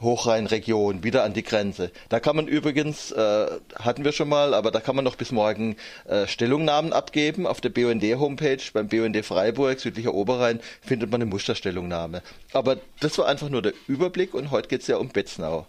Hochrheinregion, 0.00 1.02
wieder 1.02 1.24
an 1.24 1.32
die 1.32 1.42
Grenze. 1.42 1.90
Da 2.08 2.20
kann 2.20 2.36
man 2.36 2.46
übrigens, 2.46 3.10
äh, 3.12 3.46
hatten 3.76 4.04
wir 4.04 4.12
schon 4.12 4.28
mal, 4.28 4.54
aber 4.54 4.70
da 4.70 4.80
kann 4.80 4.96
man 4.96 5.04
noch 5.04 5.16
bis 5.16 5.32
morgen 5.32 5.76
äh, 6.06 6.26
Stellungnahmen 6.26 6.92
abgeben. 6.92 7.46
Auf 7.46 7.60
der 7.60 7.70
BUND-Homepage 7.70 8.62
beim 8.72 8.88
BUND 8.88 9.24
Freiburg, 9.24 9.80
südlicher 9.80 10.14
Oberrhein, 10.14 10.60
findet 10.82 11.10
man 11.10 11.22
eine 11.22 11.30
Musterstellungnahme. 11.30 12.22
Aber 12.52 12.76
das 13.00 13.18
war 13.18 13.26
einfach 13.26 13.48
nur 13.48 13.62
der 13.62 13.72
Überblick 13.88 14.34
und 14.34 14.50
heute 14.50 14.68
geht 14.68 14.82
es 14.82 14.86
ja 14.88 14.98
um 14.98 15.08
Betznau. 15.08 15.66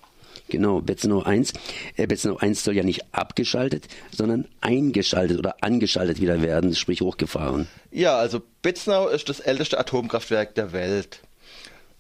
Genau, 0.49 0.81
Betzenau 0.81 1.23
1. 1.23 1.53
Äh, 1.95 2.08
Betzenau 2.08 2.38
1 2.38 2.63
soll 2.63 2.75
ja 2.75 2.84
nicht 2.84 3.03
abgeschaltet, 3.12 3.88
sondern 4.12 4.47
eingeschaltet 4.62 5.39
oder 5.39 5.58
angeschaltet 5.62 6.21
wieder 6.21 6.41
werden, 6.41 6.75
sprich 6.75 7.01
hochgefahren. 7.01 7.67
Ja, 7.91 8.17
also 8.17 8.41
Betzenau 8.62 9.08
ist 9.08 9.29
das 9.29 9.39
älteste 9.39 9.79
Atomkraftwerk 9.79 10.55
der 10.55 10.71
Welt. 10.71 11.21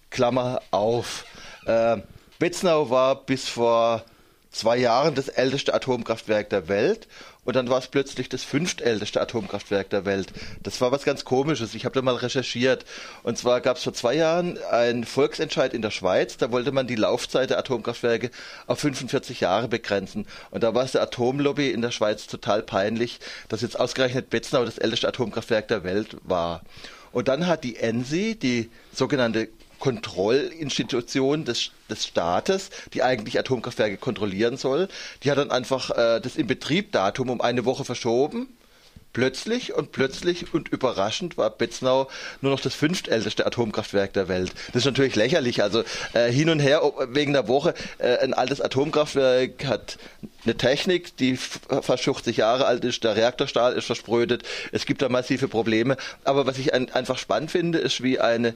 Klammer 0.09 0.61
auf. 0.71 1.25
Äh, 1.65 1.97
Betznau 2.39 2.89
war 2.89 3.25
bis 3.25 3.47
vor 3.47 4.03
zwei 4.51 4.77
Jahren 4.77 5.15
das 5.15 5.27
älteste 5.27 5.73
Atomkraftwerk 5.73 6.49
der 6.49 6.67
Welt 6.67 7.07
und 7.45 7.55
dann 7.55 7.69
war 7.69 7.77
es 7.77 7.87
plötzlich 7.87 8.27
das 8.27 8.43
fünftälteste 8.43 9.21
Atomkraftwerk 9.21 9.89
der 9.91 10.03
Welt. 10.05 10.33
Das 10.63 10.81
war 10.81 10.91
was 10.91 11.03
ganz 11.03 11.23
Komisches. 11.23 11.75
Ich 11.75 11.85
habe 11.85 11.95
da 11.95 12.01
mal 12.01 12.15
recherchiert. 12.15 12.85
Und 13.23 13.37
zwar 13.37 13.61
gab 13.61 13.77
es 13.77 13.83
vor 13.83 13.93
zwei 13.93 14.15
Jahren 14.15 14.57
einen 14.71 15.05
Volksentscheid 15.05 15.73
in 15.73 15.81
der 15.81 15.91
Schweiz. 15.91 16.37
Da 16.37 16.51
wollte 16.51 16.71
man 16.71 16.87
die 16.87 16.95
Laufzeit 16.95 17.51
der 17.51 17.59
Atomkraftwerke 17.59 18.31
auf 18.67 18.79
45 18.79 19.39
Jahre 19.39 19.67
begrenzen. 19.67 20.25
Und 20.49 20.63
da 20.63 20.73
war 20.73 20.83
es 20.83 20.93
der 20.93 21.03
Atomlobby 21.03 21.69
in 21.69 21.81
der 21.81 21.91
Schweiz 21.91 22.27
total 22.27 22.63
peinlich, 22.63 23.19
dass 23.47 23.61
jetzt 23.61 23.79
ausgerechnet 23.79 24.29
Betznau 24.29 24.65
das 24.65 24.79
älteste 24.79 25.07
Atomkraftwerk 25.07 25.67
der 25.67 25.83
Welt 25.83 26.17
war. 26.23 26.63
Und 27.11 27.27
dann 27.27 27.47
hat 27.47 27.63
die 27.63 27.77
ENSI, 27.77 28.35
die 28.35 28.69
sogenannte 28.91 29.49
Kontrollinstitution 29.79 31.45
des, 31.45 31.71
des 31.89 32.05
Staates, 32.05 32.69
die 32.93 33.03
eigentlich 33.03 33.39
Atomkraftwerke 33.39 33.97
kontrollieren 33.97 34.57
soll. 34.57 34.87
Die 35.23 35.31
hat 35.31 35.37
dann 35.37 35.51
einfach 35.51 35.91
äh, 35.91 36.19
das 36.19 36.35
Inbetriebdatum 36.35 37.29
um 37.29 37.41
eine 37.41 37.65
Woche 37.65 37.85
verschoben. 37.85 38.47
Plötzlich 39.15 39.73
und 39.73 39.93
plötzlich 39.93 40.53
und 40.53 40.67
überraschend 40.67 41.37
war 41.37 41.49
Betznau 41.49 42.09
nur 42.41 42.51
noch 42.51 42.59
das 42.59 42.75
fünftälteste 42.75 43.45
Atomkraftwerk 43.45 44.11
der 44.11 44.27
Welt. 44.27 44.51
Das 44.73 44.81
ist 44.81 44.85
natürlich 44.87 45.15
lächerlich. 45.15 45.63
Also 45.63 45.85
äh, 46.11 46.29
hin 46.29 46.49
und 46.49 46.59
her 46.59 46.81
wegen 47.07 47.31
der 47.31 47.47
Woche. 47.47 47.75
Äh, 47.97 48.17
ein 48.17 48.33
altes 48.33 48.59
Atomkraftwerk 48.59 49.63
hat 49.67 49.97
eine 50.43 50.57
Technik, 50.57 51.15
die 51.15 51.37
fast 51.37 52.03
50 52.03 52.35
Jahre 52.35 52.65
alt 52.65 52.83
ist. 52.83 53.05
Der 53.05 53.15
Reaktorstahl 53.15 53.71
ist 53.71 53.85
versprödet. 53.85 54.43
Es 54.73 54.85
gibt 54.85 55.01
da 55.01 55.07
massive 55.07 55.47
Probleme. 55.47 55.95
Aber 56.25 56.45
was 56.45 56.57
ich 56.57 56.73
ein, 56.73 56.91
einfach 56.91 57.17
spannend 57.17 57.51
finde, 57.51 57.77
ist, 57.77 58.03
wie 58.03 58.19
eine 58.19 58.53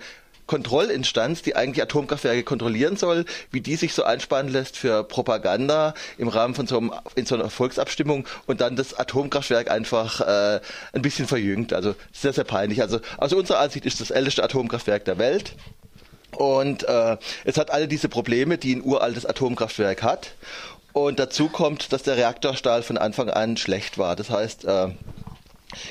Kontrollinstanz, 0.49 1.43
die 1.43 1.55
eigentlich 1.55 1.83
Atomkraftwerke 1.83 2.41
kontrollieren 2.41 2.97
soll, 2.97 3.25
wie 3.51 3.61
die 3.61 3.75
sich 3.75 3.93
so 3.93 4.01
einspannen 4.01 4.51
lässt 4.51 4.77
für 4.77 5.03
Propaganda 5.03 5.93
im 6.17 6.27
Rahmen 6.27 6.55
von 6.55 6.65
so, 6.65 6.77
einem, 6.79 6.91
in 7.13 7.27
so 7.27 7.35
einer 7.35 7.51
Volksabstimmung 7.51 8.25
und 8.47 8.59
dann 8.59 8.75
das 8.75 8.97
Atomkraftwerk 8.97 9.69
einfach 9.69 10.21
äh, 10.21 10.59
ein 10.91 11.03
bisschen 11.03 11.27
verjüngt. 11.27 11.71
Also 11.71 11.93
sehr, 12.11 12.33
sehr 12.33 12.45
peinlich. 12.45 12.81
Also 12.81 12.99
aus 13.19 13.31
unserer 13.31 13.59
Ansicht 13.59 13.85
ist 13.85 14.01
das 14.01 14.09
älteste 14.09 14.43
Atomkraftwerk 14.43 15.05
der 15.05 15.19
Welt. 15.19 15.53
Und 16.31 16.81
äh, 16.81 17.17
es 17.45 17.57
hat 17.57 17.69
alle 17.69 17.87
diese 17.87 18.09
Probleme, 18.09 18.57
die 18.57 18.75
ein 18.75 18.83
uraltes 18.83 19.27
Atomkraftwerk 19.27 20.01
hat. 20.01 20.31
Und 20.93 21.19
dazu 21.19 21.49
kommt, 21.49 21.93
dass 21.93 22.01
der 22.01 22.17
Reaktorstahl 22.17 22.81
von 22.81 22.97
Anfang 22.97 23.29
an 23.29 23.55
schlecht 23.55 23.99
war. 23.99 24.15
Das 24.15 24.31
heißt, 24.31 24.65
äh, 24.65 24.87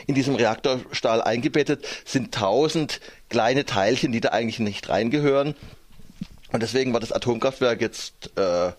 in 0.07 0.15
diesem 0.15 0.35
Reaktorstahl 0.35 1.23
eingebettet 1.23 1.87
sind 2.05 2.35
tausend 2.35 3.01
kleine 3.29 3.65
Teilchen, 3.65 4.13
die 4.13 4.21
da 4.21 4.31
eigentlich 4.31 4.59
nicht 4.59 4.89
reingehören. 4.89 5.55
Und 6.53 6.63
deswegen 6.63 6.93
war 6.93 7.01
das 7.01 7.13
Atomkraftwerk 7.13 7.81
jetzt 7.81 8.31
äh, 8.37 8.73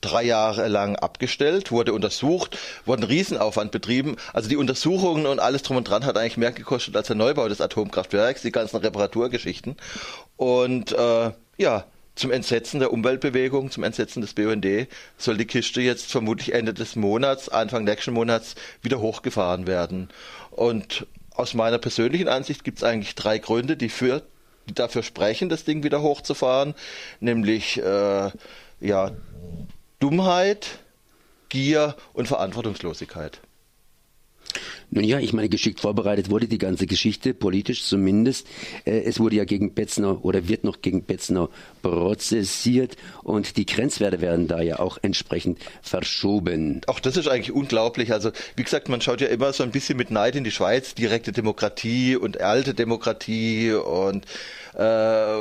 drei 0.00 0.22
Jahre 0.22 0.68
lang 0.68 0.96
abgestellt, 0.96 1.72
wurde 1.72 1.94
untersucht, 1.94 2.58
wurde 2.84 3.02
ein 3.02 3.08
Riesenaufwand 3.08 3.72
betrieben. 3.72 4.16
Also 4.32 4.48
die 4.48 4.56
Untersuchungen 4.56 5.26
und 5.26 5.40
alles 5.40 5.62
drum 5.62 5.78
und 5.78 5.88
dran 5.88 6.04
hat 6.04 6.18
eigentlich 6.18 6.36
mehr 6.36 6.52
gekostet 6.52 6.94
als 6.96 7.06
der 7.06 7.16
Neubau 7.16 7.48
des 7.48 7.60
Atomkraftwerks, 7.60 8.42
die 8.42 8.52
ganzen 8.52 8.76
Reparaturgeschichten. 8.76 9.76
Und 10.36 10.92
äh, 10.92 11.30
ja, 11.56 11.84
zum 12.14 12.30
Entsetzen 12.30 12.78
der 12.78 12.92
Umweltbewegung, 12.92 13.70
zum 13.70 13.82
Entsetzen 13.82 14.20
des 14.20 14.34
BUND 14.34 14.66
soll 15.18 15.36
die 15.36 15.46
Kiste 15.46 15.80
jetzt 15.80 16.12
vermutlich 16.12 16.54
Ende 16.54 16.72
des 16.72 16.94
Monats, 16.94 17.48
Anfang 17.48 17.84
nächsten 17.84 18.12
Monats 18.12 18.54
wieder 18.82 19.00
hochgefahren 19.00 19.66
werden. 19.66 20.10
Und 20.54 21.06
aus 21.34 21.54
meiner 21.54 21.78
persönlichen 21.78 22.28
Ansicht 22.28 22.64
gibt 22.64 22.78
es 22.78 22.84
eigentlich 22.84 23.14
drei 23.14 23.38
Gründe, 23.38 23.76
die, 23.76 23.88
für, 23.88 24.22
die 24.68 24.74
dafür 24.74 25.02
sprechen, 25.02 25.48
das 25.48 25.64
Ding 25.64 25.82
wieder 25.82 26.00
hochzufahren, 26.00 26.74
nämlich 27.20 27.78
äh, 27.82 28.30
ja, 28.80 29.10
Dummheit, 29.98 30.78
Gier 31.48 31.96
und 32.12 32.28
Verantwortungslosigkeit. 32.28 33.40
Nun 34.90 35.04
ja, 35.04 35.18
ich 35.18 35.32
meine, 35.32 35.48
geschickt 35.48 35.80
vorbereitet 35.80 36.30
wurde 36.30 36.46
die 36.46 36.58
ganze 36.58 36.86
Geschichte, 36.86 37.34
politisch 37.34 37.84
zumindest. 37.84 38.46
Äh, 38.84 39.00
es 39.02 39.20
wurde 39.20 39.36
ja 39.36 39.44
gegen 39.44 39.74
Betzner 39.74 40.24
oder 40.24 40.48
wird 40.48 40.64
noch 40.64 40.82
gegen 40.82 41.04
Betzner 41.04 41.48
prozessiert 41.82 42.96
und 43.22 43.56
die 43.56 43.66
Grenzwerte 43.66 44.20
werden 44.20 44.48
da 44.48 44.62
ja 44.62 44.78
auch 44.78 44.98
entsprechend 45.02 45.58
verschoben. 45.82 46.80
Auch 46.86 47.00
das 47.00 47.16
ist 47.16 47.28
eigentlich 47.28 47.52
unglaublich. 47.52 48.12
Also, 48.12 48.30
wie 48.56 48.62
gesagt, 48.62 48.88
man 48.88 49.00
schaut 49.00 49.20
ja 49.20 49.28
immer 49.28 49.52
so 49.52 49.62
ein 49.62 49.70
bisschen 49.70 49.96
mit 49.96 50.10
Neid 50.10 50.36
in 50.36 50.44
die 50.44 50.50
Schweiz, 50.50 50.94
direkte 50.94 51.32
Demokratie 51.32 52.16
und 52.16 52.40
alte 52.40 52.74
Demokratie 52.74 53.72
und 53.72 54.26
äh, 54.74 55.38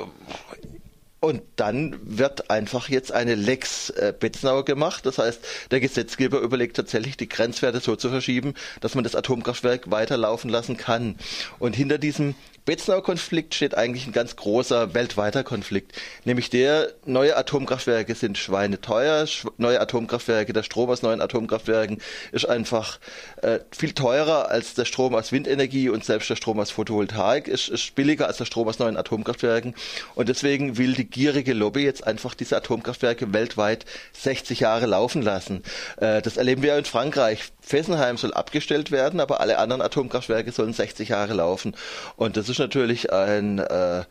und 1.23 1.41
dann 1.55 1.95
wird 2.03 2.49
einfach 2.49 2.89
jetzt 2.89 3.13
eine 3.13 3.35
Lex 3.35 3.89
äh, 3.91 4.13
Betznauer 4.17 4.65
gemacht. 4.65 5.05
Das 5.05 5.19
heißt, 5.19 5.39
der 5.71 5.79
Gesetzgeber 5.79 6.39
überlegt 6.39 6.75
tatsächlich, 6.75 7.15
die 7.15 7.29
Grenzwerte 7.29 7.79
so 7.79 7.95
zu 7.95 8.09
verschieben, 8.09 8.55
dass 8.81 8.93
man 8.93 9.05
das 9.05 9.15
Atomkraftwerk 9.15 9.89
weiterlaufen 9.89 10.49
lassen 10.49 10.75
kann. 10.75 11.15
Und 11.59 11.77
hinter 11.77 11.97
diesem 11.97 12.35
Betznauer 12.65 13.03
Konflikt 13.03 13.55
steht 13.55 13.75
eigentlich 13.75 14.07
ein 14.07 14.13
ganz 14.13 14.37
großer 14.37 14.93
weltweiter 14.93 15.43
Konflikt, 15.43 15.91
nämlich 16.23 16.49
der, 16.49 16.93
neue 17.03 17.35
Atomkraftwerke 17.35 18.15
sind 18.15 18.37
schweineteuer, 18.37 19.27
neue 19.57 19.81
Atomkraftwerke, 19.81 20.53
der 20.53 20.63
Strom 20.63 20.89
aus 20.89 21.01
neuen 21.01 21.19
Atomkraftwerken 21.19 21.97
ist 22.31 22.47
einfach 22.47 22.99
äh, 23.41 23.59
viel 23.71 23.91
teurer 23.91 24.49
als 24.49 24.75
der 24.75 24.85
Strom 24.85 25.13
aus 25.13 25.33
Windenergie 25.33 25.89
und 25.89 26.05
selbst 26.05 26.29
der 26.29 26.37
Strom 26.37 26.57
aus 26.57 26.71
Photovoltaik 26.71 27.49
ist, 27.49 27.67
ist 27.67 27.95
billiger 27.95 28.27
als 28.27 28.37
der 28.37 28.45
Strom 28.45 28.69
aus 28.69 28.79
neuen 28.79 28.95
Atomkraftwerken 28.95 29.75
und 30.15 30.29
deswegen 30.29 30.77
will 30.77 30.93
die 30.93 31.09
gierige 31.13 31.53
Lobby 31.53 31.83
jetzt 31.83 32.05
einfach 32.05 32.33
diese 32.33 32.57
Atomkraftwerke 32.57 33.31
weltweit 33.31 33.85
60 34.11 34.59
Jahre 34.59 34.87
laufen 34.87 35.21
lassen. 35.21 35.63
Äh, 35.97 36.21
das 36.21 36.35
erleben 36.35 36.61
wir 36.61 36.71
ja 36.71 36.77
in 36.77 36.83
Frankreich. 36.85 37.51
Fessenheim 37.61 38.17
soll 38.17 38.33
abgestellt 38.33 38.91
werden, 38.91 39.21
aber 39.21 39.39
alle 39.39 39.57
anderen 39.59 39.81
Atomkraftwerke 39.81 40.51
sollen 40.51 40.73
60 40.73 41.09
Jahre 41.09 41.33
laufen. 41.33 41.75
Und 42.17 42.35
das 42.35 42.49
ist 42.49 42.59
natürlich 42.59 43.13
ein, 43.13 43.59
äh, 43.59 44.03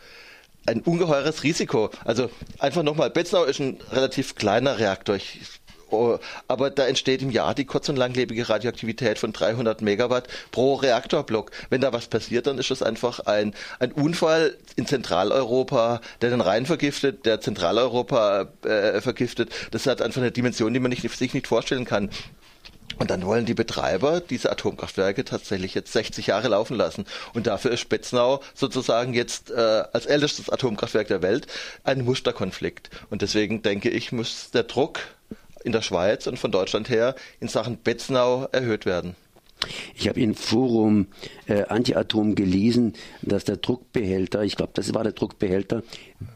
ein 0.65 0.81
ungeheures 0.83 1.43
Risiko. 1.43 1.91
Also 2.05 2.31
einfach 2.59 2.83
nochmal, 2.83 3.11
Betznau 3.11 3.45
ist 3.45 3.61
ein 3.61 3.79
relativ 3.91 4.37
kleiner 4.37 4.79
Reaktor. 4.79 5.17
Ich, 5.17 5.41
aber 6.49 6.71
da 6.71 6.87
entsteht 6.87 7.23
im 7.23 7.31
Jahr 7.31 7.55
die 7.55 7.65
kurz- 7.65 7.89
und 7.89 7.97
langlebige 7.97 8.49
Radioaktivität 8.49 9.19
von 9.19 9.33
300 9.33 9.83
Megawatt 9.83 10.29
pro 10.51 10.75
Reaktorblock. 10.75 11.51
Wenn 11.71 11.81
da 11.81 11.93
was 11.93 12.07
passiert, 12.07 12.47
dann 12.47 12.59
ist 12.59 12.71
das 12.71 12.83
einfach 12.83 13.21
ein, 13.21 13.55
ein 13.79 13.93
Unfall 13.93 14.57
in 14.77 14.87
Zentraleuropa, 14.87 16.01
der 16.21 16.31
den 16.31 16.41
Rhein 16.41 16.67
vergiftet, 16.67 17.27
der 17.27 17.41
Zentraleuropa 17.41 18.49
äh, 18.65 19.01
vergiftet. 19.01 19.51
Das 19.71 19.87
hat 19.87 20.03
einfach 20.03 20.21
eine 20.21 20.33
Dimension, 20.33 20.73
die 20.73 20.81
man 20.81 20.91
nicht, 20.91 21.09
sich 21.09 21.35
nicht 21.35 21.47
vorstellen 21.47 21.85
kann. 21.85 22.11
Und 22.99 23.11
dann 23.11 23.25
wollen 23.25 23.47
die 23.47 23.55
Betreiber 23.55 24.21
diese 24.21 24.51
Atomkraftwerke 24.51 25.25
tatsächlich 25.25 25.75
jetzt 25.75 25.93
60 25.93 26.27
Jahre 26.29 26.49
laufen 26.49 26.77
lassen. 26.77 27.05
Und 27.33 27.47
dafür 27.47 27.71
ist 27.73 27.81
Spetznau 27.81 28.43
sozusagen 28.55 29.15
jetzt 29.15 29.51
äh, 29.51 29.85
als 29.93 30.07
ältestes 30.07 30.51
Atomkraftwerk 30.51 31.09
der 31.09 31.23
Welt 31.23 31.47
ein 31.85 32.05
Musterkonflikt. 32.05 32.91
Und 33.11 33.23
deswegen 33.23 33.63
denke 33.63 33.89
ich, 33.89 34.13
muss 34.13 34.51
der 34.51 34.65
Druck 34.65 35.01
in 35.65 35.73
der 35.73 35.83
Schweiz 35.83 36.27
und 36.27 36.39
von 36.39 36.53
Deutschland 36.53 36.89
her 36.89 37.15
in 37.41 37.49
Sachen 37.49 37.79
Betznau 37.79 38.49
erhöht 38.53 38.87
werden. 38.87 39.17
Ich 39.95 40.09
habe 40.09 40.21
in 40.21 40.35
Forum 40.35 41.07
äh, 41.47 41.63
Antiatom 41.65 42.35
gelesen, 42.35 42.95
dass 43.23 43.45
der 43.45 43.57
Druckbehälter, 43.57 44.43
ich 44.43 44.57
glaube, 44.57 44.73
das 44.75 44.93
war 44.95 45.05
der 45.05 45.13
Druckbehälter, 45.13 45.83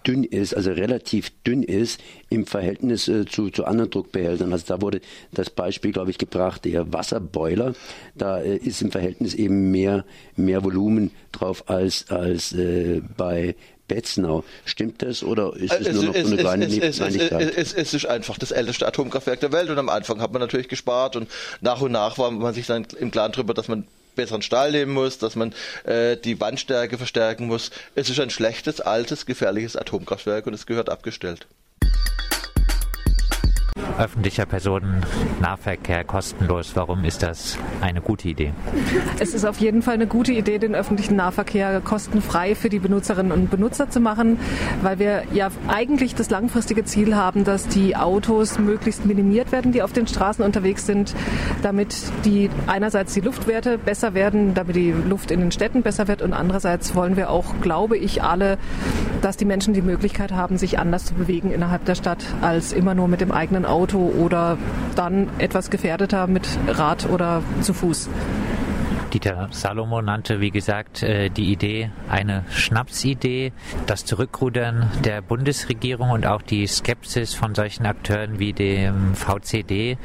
dünn 0.07 0.25
ist, 0.25 0.55
also 0.55 0.71
relativ 0.71 1.31
dünn 1.45 1.63
ist 1.63 2.01
im 2.29 2.47
Verhältnis 2.47 3.09
äh, 3.09 3.25
zu, 3.27 3.51
zu 3.51 3.65
anderen 3.65 3.91
Druckbehältern. 3.91 4.53
Also 4.53 4.67
da 4.69 4.81
wurde 4.81 5.01
das 5.33 5.51
Beispiel, 5.51 5.93
glaube 5.93 6.11
ich, 6.11 6.19
gebracht, 6.19 6.65
der 6.65 6.93
Wasserboiler. 6.93 7.75
Da 8.15 8.41
äh, 8.41 8.57
ist 8.57 8.83
im 8.83 8.91
Verhältnis 8.91 9.35
eben 9.35 9.71
mehr, 9.71 10.05
mehr 10.37 10.63
Volumen 10.63 11.11
drauf 11.33 11.69
als, 11.69 12.11
als 12.11 12.53
äh, 12.53 13.01
bei 13.17 13.57
Betznau. 13.89 14.45
Stimmt 14.65 15.03
das 15.03 15.23
oder 15.23 15.55
ist 15.57 15.73
es, 15.73 15.87
es 15.87 15.95
nur 15.95 16.05
noch 16.05 16.15
so 16.15 16.27
eine 16.27 16.37
kleine 16.37 16.67
es, 16.67 17.01
es, 17.01 17.73
es, 17.73 17.95
ist 17.95 18.07
einfach 18.07 18.39
das 18.39 18.51
älteste 18.51 18.87
Atomkraftwerk 18.87 19.41
der 19.41 19.53
Welt 19.53 19.71
und 19.71 19.79
am 19.79 19.89
Anfang 19.89 20.21
hat 20.21 20.33
man 20.33 20.41
natürlich 20.41 20.69
gespart 20.69 21.17
und 21.17 21.31
nach 21.61 21.81
und 21.81 21.93
nach 21.93 22.19
war 22.19 22.31
man 22.31 22.55
sich 22.55 22.67
dann 22.67 22.87
im 22.99 23.11
Klaren 23.11 23.33
darüber, 23.33 23.55
dass 23.55 23.69
man 23.69 23.87
besseren 24.17 24.43
Stahl 24.43 24.73
nehmen 24.73 24.93
muss, 24.93 25.19
dass 25.19 25.37
man 25.37 25.53
äh, 25.85 26.17
die 26.17 26.41
Wandstärke 26.41 26.97
verstärken 26.97 27.47
muss. 27.47 27.71
Es 27.95 28.09
ist 28.09 28.19
ein 28.19 28.31
schlechtes, 28.31 28.81
altes, 28.81 29.27
gefährliches 29.27 29.77
Atomkraftwerk 29.77 30.47
und 30.47 30.55
es 30.55 30.67
gehört 30.67 30.89
abgestellt 30.89 31.47
öffentlicher 33.99 34.47
Personennahverkehr 34.47 36.05
kostenlos. 36.05 36.73
Warum 36.75 37.05
ist 37.05 37.23
das 37.23 37.59
eine 37.81 38.01
gute 38.01 38.29
Idee? 38.29 38.53
Es 39.19 39.35
ist 39.35 39.45
auf 39.45 39.59
jeden 39.59 39.83
Fall 39.83 39.95
eine 39.95 40.07
gute 40.07 40.33
Idee, 40.33 40.59
den 40.59 40.75
öffentlichen 40.75 41.17
Nahverkehr 41.17 41.81
kostenfrei 41.81 42.55
für 42.55 42.69
die 42.69 42.79
Benutzerinnen 42.79 43.33
und 43.33 43.51
Benutzer 43.51 43.91
zu 43.91 44.01
machen, 44.01 44.39
weil 44.83 44.99
wir 44.99 45.23
ja 45.33 45.51
eigentlich 45.69 46.15
das 46.15 46.31
langfristige 46.31 46.85
Ziel 46.85 47.17
haben, 47.17 47.45
dass 47.45 47.69
die 47.69 47.97
Autos 47.97 48.59
möglichst 48.59 49.07
minimiert 49.07 49.53
werden, 49.53 49.73
die 49.73 49.83
auf 49.83 49.93
den 49.93 50.07
Straßen 50.07 50.45
unterwegs 50.45 50.87
sind, 50.87 51.15
damit 51.63 51.97
die 52.25 52.51
einerseits 52.67 53.15
die 53.15 53.21
Luftwerte 53.21 53.79
besser 53.79 54.15
werden, 54.15 54.55
damit 54.55 54.77
die 54.77 54.93
Luft 54.93 55.31
in 55.31 55.41
den 55.41 55.53
Städten 55.53 55.83
besser 55.83 56.09
wird 56.09 56.23
und 56.23 56.33
andererseits 56.33 56.95
wollen 56.95 57.17
wir 57.17 57.31
auch, 57.31 57.61
glaube 57.63 57.97
ich, 57.97 58.23
alle, 58.23 58.59
dass 59.23 59.37
die 59.37 59.45
Menschen 59.45 59.75
die 59.75 59.83
Möglichkeit 59.83 60.33
haben, 60.33 60.59
sich 60.59 60.79
anders 60.79 61.07
zu 61.07 61.15
bewegen 61.15 61.51
innerhalb 61.51 61.85
der 61.85 61.95
Stadt 61.95 62.25
als 62.43 62.73
immer 62.73 62.95
nur 62.95 63.09
mit 63.09 63.21
dem 63.21 63.33
eigenen 63.33 63.65
Auto 63.65 63.86
oder 63.95 64.59
dann 64.95 65.29
etwas 65.39 65.71
gefährdeter 65.71 66.27
mit 66.27 66.47
Rad 66.69 67.09
oder 67.09 67.43
zu 67.63 67.73
Fuß. 67.75 68.09
Dieter 69.17 69.49
Salomo 69.51 70.03
nannte, 70.03 70.43
wie 70.43 70.51
gesagt, 70.51 71.03
äh, 71.03 71.31
die 71.31 71.51
Idee 71.51 71.91
eine 72.11 72.45
Schnapsidee. 72.51 73.55
Das 73.87 74.05
Zurückrudern 74.05 74.91
der 75.07 75.23
Bundesregierung 75.23 76.11
und 76.11 76.27
auch 76.27 76.43
die 76.43 76.67
Skepsis 76.67 77.33
von 77.33 77.55
solchen 77.55 77.87
Akteuren 77.87 78.39
wie 78.39 78.53
dem 78.53 79.15
VCD 79.15 79.97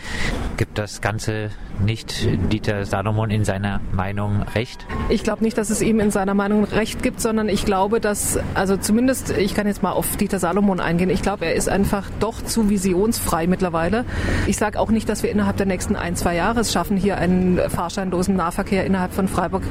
gibt 0.55 0.77
das 0.77 1.01
Ganze 1.01 1.49
nicht 1.83 2.25
Dieter 2.53 2.85
Salomon 2.85 3.31
in 3.31 3.43
seiner 3.43 3.81
Meinung 3.91 4.43
recht? 4.55 4.85
Ich 5.09 5.23
glaube 5.23 5.43
nicht, 5.43 5.57
dass 5.57 5.69
es 5.71 5.81
ihm 5.81 5.99
in 5.99 6.11
seiner 6.11 6.33
Meinung 6.33 6.63
recht 6.63 7.03
gibt, 7.03 7.19
sondern 7.19 7.49
ich 7.49 7.65
glaube, 7.65 7.99
dass, 7.99 8.39
also 8.53 8.77
zumindest, 8.77 9.31
ich 9.31 9.55
kann 9.55 9.67
jetzt 9.67 9.83
mal 9.83 9.91
auf 9.91 10.15
Dieter 10.15 10.39
Salomon 10.39 10.79
eingehen, 10.79 11.09
ich 11.09 11.21
glaube, 11.21 11.47
er 11.47 11.55
ist 11.55 11.67
einfach 11.67 12.09
doch 12.21 12.41
zu 12.41 12.69
visionsfrei 12.69 13.47
mittlerweile. 13.47 14.05
Ich 14.47 14.57
sage 14.57 14.79
auch 14.79 14.91
nicht, 14.91 15.09
dass 15.09 15.23
wir 15.23 15.31
innerhalb 15.31 15.57
der 15.57 15.65
nächsten 15.65 15.95
ein, 15.95 16.15
zwei 16.15 16.35
Jahre 16.35 16.61
es 16.61 16.71
schaffen, 16.71 16.95
hier 16.95 17.17
einen 17.17 17.57
fahrscheinlosen 17.69 18.35
Nahverkehr 18.35 18.85
innerhalb 18.85 19.00
von 19.09 19.27
Freiburg 19.27 19.63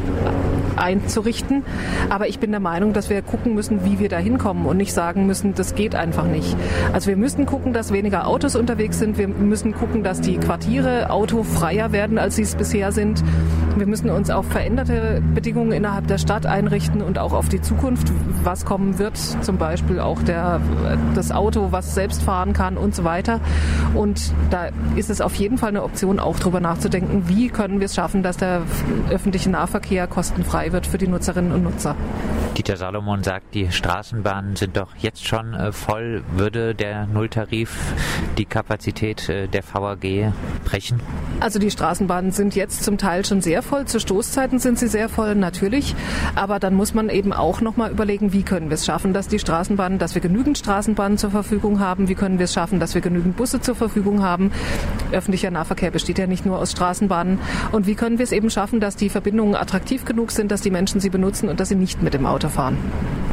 einzurichten. 0.77 1.63
Aber 2.09 2.29
ich 2.29 2.39
bin 2.39 2.51
der 2.51 2.61
Meinung, 2.61 2.93
dass 2.93 3.11
wir 3.11 3.23
gucken 3.23 3.55
müssen, 3.55 3.85
wie 3.85 3.99
wir 3.99 4.09
da 4.09 4.19
hinkommen 4.19 4.67
und 4.67 4.77
nicht 4.77 4.93
sagen 4.93 5.27
müssen, 5.27 5.55
das 5.55 5.75
geht 5.75 5.95
einfach 5.95 6.25
nicht. 6.25 6.57
Also 6.93 7.09
wir 7.09 7.17
müssen 7.17 7.47
gucken, 7.47 7.73
dass 7.73 7.93
weniger 7.93 8.27
Autos 8.27 8.57
unterwegs 8.57 8.99
sind. 8.99 9.19
Wir 9.19 9.29
müssen 9.29 9.73
gucken, 9.73 10.03
dass 10.03 10.21
die 10.21 10.39
Quartiere 10.39 11.11
autofreier 11.11 11.93
werden, 11.93 12.19
als 12.19 12.37
sie 12.37 12.43
es 12.43 12.55
bisher 12.55 12.93
sind. 12.93 13.23
Wir 13.77 13.87
müssen 13.87 14.11
uns 14.11 14.31
auf 14.31 14.47
veränderte 14.47 15.23
Bedingungen 15.35 15.73
innerhalb 15.73 16.07
der 16.07 16.19
Stadt 16.19 16.47
einrichten 16.47 17.03
und 17.03 17.19
auch 17.19 17.33
auf 17.33 17.49
die 17.49 17.61
Zukunft, 17.61 18.13
was 18.43 18.65
kommen 18.65 18.99
wird. 18.99 19.17
Zum 19.17 19.59
Beispiel 19.59 20.01
auch 20.01 20.23
der, 20.23 20.61
das 21.15 21.33
Auto, 21.33 21.69
was 21.71 21.95
selbst 21.95 22.23
fahren 22.23 22.53
kann 22.53 22.77
und 22.77 22.95
so 22.95 23.05
weiter. 23.05 23.41
Und 23.95 24.33
da 24.51 24.69
ist 24.97 25.11
es 25.11 25.21
auf 25.21 25.35
jeden 25.37 25.59
Fall 25.59 25.71
eine 25.71 25.83
Option, 25.83 26.19
auch 26.19 26.39
darüber 26.39 26.61
nachzudenken, 26.61 27.29
wie 27.29 27.49
können 27.49 27.81
wir 27.81 27.87
es 27.87 27.95
schaffen, 27.95 28.23
dass 28.23 28.37
der 28.37 28.63
öffentliche 29.11 29.51
Nahverkehr 29.51 30.07
kostenfrei 30.07 30.73
wird 30.73 30.87
für 30.87 30.99
die 30.99 31.09
Nutzerinnen 31.09 31.53
und 31.53 31.63
Nutzer. 31.63 31.97
Dieter 32.57 32.77
Salomon 32.77 33.23
sagt, 33.23 33.55
die 33.55 33.71
Straßenbahnen 33.71 34.57
sind 34.57 34.77
doch 34.77 34.89
jetzt 34.99 35.27
schon 35.27 35.55
äh, 35.55 35.73
voll. 35.73 36.23
Würde 36.33 36.75
der 36.75 37.07
Nulltarif 37.07 37.79
die 38.39 38.45
Kapazität 38.45 39.29
äh, 39.29 39.47
der 39.47 39.63
VAG 39.63 40.33
brechen? 40.65 41.01
Also 41.39 41.59
die 41.59 41.71
Straßenbahnen 41.71 42.33
sind 42.33 42.57
jetzt 42.57 42.83
zum 42.83 42.99
Teil 42.99 43.25
schon 43.25 43.41
sehr 43.41 43.63
voll. 43.63 43.87
Zu 43.87 44.01
Stoßzeiten 44.01 44.59
sind 44.59 44.79
sie 44.79 44.89
sehr 44.89 45.09
voll, 45.09 45.37
natürlich. 45.37 45.95
Aber 46.35 46.59
dann 46.59 46.75
muss 46.75 46.93
man 46.93 47.09
eben 47.09 47.33
auch 47.33 47.61
nochmal 47.61 47.93
überlegen, 47.93 48.33
wie 48.33 48.43
können 48.43 48.69
wir 48.69 48.75
es 48.75 48.85
schaffen, 48.85 49.15
dass 49.15 49.29
die 49.29 49.39
Straßenbahnen, 49.39 49.99
dass 49.99 50.15
wir 50.15 50.23
genügend 50.23 50.59
Straßenbahnen 50.59 51.19
zur 51.19 51.31
Verfügung 51.31 51.79
haben. 51.79 52.09
Wie 52.09 52.17
können 52.17 52.39
wir 52.39 52.45
es 52.45 52.53
schaffen, 52.53 52.81
dass 52.81 52.95
wir 52.95 53.01
genügend 53.01 53.37
Busse 53.37 53.61
zur 53.61 53.77
Verfügung 53.77 54.23
haben? 54.23 54.51
Öffentlicher 55.13 55.51
Nahverkehr 55.51 55.93
besteht 55.93 56.19
ja 56.19 56.27
nicht 56.27 56.45
nur 56.45 56.59
aus 56.59 56.73
Straßenbahnen. 56.73 57.39
Und 57.71 57.87
wie 57.87 57.95
können 57.95 58.19
wir 58.19 58.25
es 58.25 58.33
eben 58.33 58.51
schaffen, 58.51 58.81
dass 58.81 58.97
die 58.97 59.09
Verbindungen 59.09 59.55
attraktiv 59.55 60.05
genug 60.05 60.33
sind, 60.33 60.51
dass 60.51 60.63
die 60.63 60.71
Menschen 60.71 61.01
sie 61.01 61.11
benutzen 61.11 61.49
und 61.49 61.61
dass 61.61 61.69
sie 61.69 61.77
nicht 61.77 62.03
mit 62.03 62.13
dem 62.13 62.27
Auto 62.27 62.40
fahren? 62.49 62.79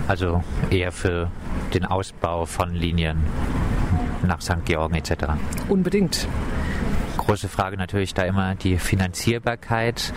Also 0.08 0.44
eher 0.70 0.92
für 0.92 1.30
den 1.74 1.86
Ausbau 1.86 2.46
von 2.46 2.74
Linien 2.74 3.18
nach 4.24 4.42
St. 4.42 4.66
Georgen 4.66 4.96
etc. 4.96 5.14
Unbedingt 5.70 6.28
große 7.18 7.50
Frage 7.50 7.76
natürlich 7.78 8.14
da 8.14 8.24
immer 8.24 8.56
die 8.56 8.78
Finanzierbarkeit. 8.78 10.14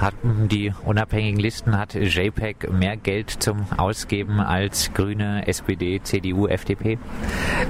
Hatten 0.00 0.48
die 0.48 0.72
unabhängigen 0.84 1.40
Listen, 1.40 1.78
hat 1.78 1.94
JPEG 1.94 2.70
mehr 2.72 2.96
Geld 2.96 3.30
zum 3.30 3.66
Ausgeben 3.76 4.40
als 4.40 4.92
Grüne, 4.92 5.46
SPD, 5.46 6.00
CDU, 6.02 6.46
FDP? 6.46 6.98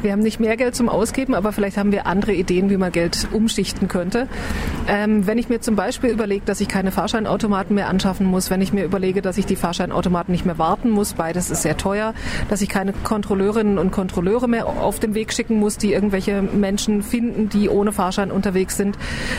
Wir 0.02 0.12
haben 0.12 0.22
nicht 0.22 0.40
mehr 0.40 0.56
Geld 0.56 0.74
zum 0.74 0.88
Ausgeben, 0.88 1.34
aber 1.34 1.52
vielleicht 1.52 1.76
haben 1.76 1.92
wir 1.92 2.06
andere 2.06 2.32
Ideen, 2.32 2.70
wie 2.70 2.76
man 2.76 2.92
Geld 2.92 3.28
umschichten 3.32 3.88
könnte. 3.88 4.28
Ähm, 4.88 5.26
wenn 5.26 5.38
ich 5.38 5.48
mir 5.48 5.60
zum 5.60 5.76
Beispiel 5.76 6.10
überlege, 6.10 6.44
dass 6.44 6.60
ich 6.60 6.68
keine 6.68 6.90
Fahrscheinautomaten 6.90 7.74
mehr 7.74 7.88
anschaffen 7.88 8.26
muss, 8.26 8.50
wenn 8.50 8.60
ich 8.60 8.72
mir 8.72 8.84
überlege, 8.84 9.22
dass 9.22 9.38
ich 9.38 9.46
die 9.46 9.56
Fahrscheinautomaten 9.56 10.32
nicht 10.32 10.46
mehr 10.46 10.58
warten 10.58 10.90
muss, 10.90 11.14
beides 11.14 11.50
ist 11.50 11.62
sehr 11.62 11.76
teuer, 11.76 12.14
dass 12.48 12.60
ich 12.60 12.68
keine 12.68 12.92
Kontrolleurinnen 12.92 13.78
und 13.78 13.92
Kontrolleure 13.92 14.48
mehr 14.48 14.66
auf 14.66 14.98
den 14.98 15.14
Weg 15.14 15.32
schicken 15.32 15.58
muss, 15.58 15.78
die 15.78 15.92
irgendwelche 15.92 16.42
Menschen 16.42 17.02
finden, 17.02 17.48
die 17.48 17.68
ohne 17.68 17.92
Fahrschein 17.92 18.30
unterwegs 18.30 18.76
sind. 18.76 18.98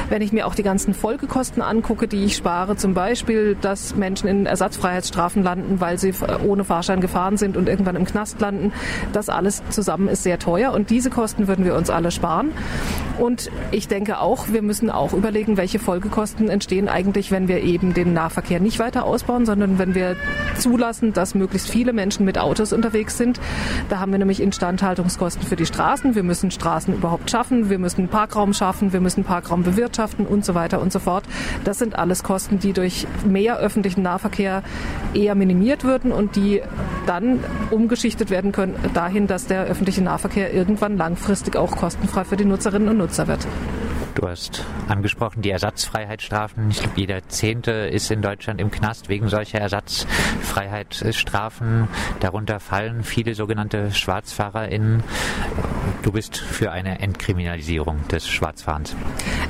Wenn 0.09 0.21
ich 0.21 0.31
mir 0.31 0.47
auch 0.47 0.55
die 0.55 0.63
ganzen 0.63 0.93
Folgekosten 0.93 1.61
angucke, 1.61 2.07
die 2.07 2.23
ich 2.25 2.35
spare, 2.35 2.76
zum 2.77 2.93
Beispiel, 2.93 3.55
dass 3.59 3.95
Menschen 3.95 4.27
in 4.27 4.45
Ersatzfreiheitsstrafen 4.45 5.43
landen, 5.43 5.79
weil 5.79 5.97
sie 5.97 6.13
ohne 6.45 6.63
Fahrschein 6.63 7.01
gefahren 7.01 7.37
sind 7.37 7.57
und 7.57 7.67
irgendwann 7.67 7.95
im 7.95 8.05
Knast 8.05 8.39
landen, 8.39 8.71
das 9.13 9.29
alles 9.29 9.63
zusammen 9.69 10.07
ist 10.07 10.23
sehr 10.23 10.39
teuer 10.39 10.71
und 10.73 10.89
diese 10.89 11.09
Kosten 11.09 11.47
würden 11.47 11.65
wir 11.65 11.75
uns 11.75 11.89
alle 11.89 12.11
sparen. 12.11 12.51
Und 13.17 13.49
ich 13.71 13.87
denke 13.87 14.19
auch, 14.19 14.49
wir 14.49 14.61
müssen 14.61 14.91
auch 14.91 15.13
überlegen, 15.13 15.57
welche 15.57 15.79
Folgekosten 15.79 16.49
entstehen 16.49 16.87
eigentlich, 16.87 17.31
wenn 17.31 17.47
wir 17.47 17.63
eben 17.63 17.93
den 17.93 18.13
Nahverkehr 18.13 18.59
nicht 18.59 18.79
weiter 18.79 19.05
ausbauen, 19.05 19.45
sondern 19.45 19.79
wenn 19.79 19.95
wir 19.95 20.15
zulassen, 20.57 21.13
dass 21.13 21.33
möglichst 21.33 21.69
viele 21.69 21.93
Menschen 21.93 22.25
mit 22.25 22.37
Autos 22.37 22.73
unterwegs 22.73 23.17
sind. 23.17 23.39
Da 23.89 23.99
haben 23.99 24.11
wir 24.11 24.19
nämlich 24.19 24.41
Instandhaltungskosten 24.41 25.43
für 25.43 25.55
die 25.55 25.65
Straßen. 25.65 26.15
Wir 26.15 26.23
müssen 26.23 26.51
Straßen 26.51 26.93
überhaupt 26.93 27.31
schaffen. 27.31 27.69
Wir 27.69 27.79
müssen 27.79 28.07
Parkraum 28.07 28.53
schaffen. 28.53 28.93
Wir 28.93 29.01
müssen 29.01 29.23
Parkraum 29.23 29.63
bewirtschaften 29.63 30.25
und 30.25 30.45
so 30.45 30.53
weiter 30.53 30.79
und 30.81 30.91
so 30.91 30.99
fort. 30.99 31.23
Das 31.63 31.79
sind 31.79 31.97
alles 31.97 32.23
Kosten, 32.23 32.59
die 32.59 32.66
durch 32.73 33.07
mehr 33.25 33.57
öffentlichen 33.57 34.01
Nahverkehr 34.01 34.63
eher 35.13 35.35
minimiert 35.35 35.83
würden 35.83 36.11
und 36.11 36.35
die 36.35 36.61
dann 37.05 37.39
umgeschichtet 37.71 38.29
werden 38.29 38.51
können 38.51 38.75
dahin, 38.93 39.27
dass 39.27 39.47
der 39.47 39.65
öffentliche 39.65 40.03
Nahverkehr 40.03 40.53
irgendwann 40.53 40.97
langfristig 40.97 41.55
auch 41.55 41.75
kostenfrei 41.75 42.23
für 42.25 42.37
die 42.37 42.45
Nutzerinnen 42.45 42.89
und 42.89 42.97
Nutzer 42.97 43.27
wird. 43.27 43.47
Du 44.17 44.27
hast 44.27 44.65
angesprochen 44.87 45.43
die 45.43 45.51
Ersatzfreiheitsstrafen. 45.51 46.71
Ich 46.71 46.79
glaube, 46.79 46.99
jeder 46.99 47.27
Zehnte 47.27 47.69
ist 47.71 48.09
in 48.09 48.23
Deutschland 48.23 48.59
im 48.59 48.71
Knast 48.71 49.09
wegen 49.09 49.29
solcher 49.29 49.59
Ersatzfreiheitsstrafen. 49.59 51.87
Darunter 52.19 52.59
fallen 52.59 53.03
viele 53.03 53.35
sogenannte 53.35 53.91
SchwarzfahrerInnen. 53.91 55.03
Du 56.01 56.11
bist 56.11 56.37
für 56.37 56.71
eine 56.71 56.99
Entkriminalisierung 56.99 58.07
des 58.07 58.27
Schwarzfahrens. 58.27 58.95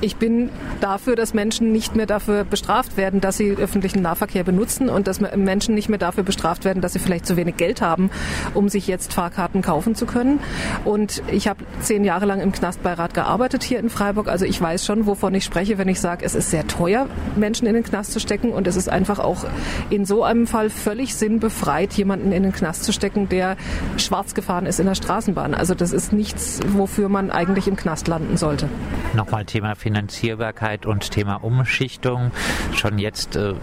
Ich 0.01 0.17
bin 0.17 0.49
dafür, 0.81 1.15
dass 1.15 1.33
Menschen 1.33 1.71
nicht 1.71 1.95
mehr 1.95 2.05
dafür 2.05 2.43
bestraft 2.43 2.97
werden, 2.97 3.21
dass 3.21 3.37
sie 3.37 3.51
öffentlichen 3.51 4.01
Nahverkehr 4.01 4.43
benutzen 4.43 4.89
und 4.89 5.07
dass 5.07 5.21
Menschen 5.21 5.75
nicht 5.75 5.87
mehr 5.87 5.97
dafür 5.97 6.23
bestraft 6.23 6.65
werden, 6.65 6.81
dass 6.81 6.91
sie 6.93 6.99
vielleicht 6.99 7.25
zu 7.25 7.37
wenig 7.37 7.55
Geld 7.57 7.81
haben, 7.81 8.09
um 8.53 8.67
sich 8.67 8.87
jetzt 8.87 9.13
Fahrkarten 9.13 9.61
kaufen 9.61 9.95
zu 9.95 10.05
können. 10.05 10.41
Und 10.83 11.23
ich 11.31 11.47
habe 11.47 11.63
zehn 11.79 12.03
Jahre 12.03 12.25
lang 12.25 12.41
im 12.41 12.51
Knastbeirat 12.51 13.13
gearbeitet 13.13 13.63
hier 13.63 13.79
in 13.79 13.89
Freiburg. 13.89 14.27
Also 14.27 14.43
ich 14.45 14.56
weiß 14.61 14.85
schon, 14.85 15.05
wovon 15.05 15.33
ich 15.33 15.43
spreche, 15.43 15.77
wenn 15.77 15.87
ich 15.87 15.99
sage, 15.99 16.25
es 16.25 16.35
ist 16.35 16.51
sehr 16.51 16.67
teuer, 16.67 17.07
Menschen 17.35 17.67
in 17.67 17.73
den 17.73 17.83
Knast 17.83 18.11
zu 18.11 18.19
stecken. 18.19 18.51
Und 18.51 18.67
es 18.67 18.75
ist 18.75 18.89
einfach 18.89 19.19
auch 19.19 19.45
in 19.89 20.05
so 20.05 20.23
einem 20.23 20.47
Fall 20.47 20.69
völlig 20.69 21.15
sinnbefreit, 21.15 21.93
jemanden 21.93 22.31
in 22.31 22.43
den 22.43 22.51
Knast 22.51 22.83
zu 22.83 22.93
stecken, 22.93 23.29
der 23.29 23.57
schwarz 23.97 24.33
gefahren 24.33 24.65
ist 24.65 24.79
in 24.79 24.85
der 24.85 24.95
Straßenbahn. 24.95 25.53
Also 25.53 25.75
das 25.75 25.93
ist 25.93 26.13
nichts, 26.13 26.59
wofür 26.69 27.09
man 27.09 27.31
eigentlich 27.31 27.67
im 27.67 27.75
Knast 27.75 28.07
landen 28.07 28.37
sollte. 28.37 28.69
Nochmal 29.13 29.45
Thema 29.45 29.75
Finanzierbarkeit 29.75 30.85
und 30.85 31.11
Thema 31.11 31.35
Umschichtung. 31.35 32.31
Schon 32.73 32.99
jetzt 32.99 33.35
äh, 33.35 33.53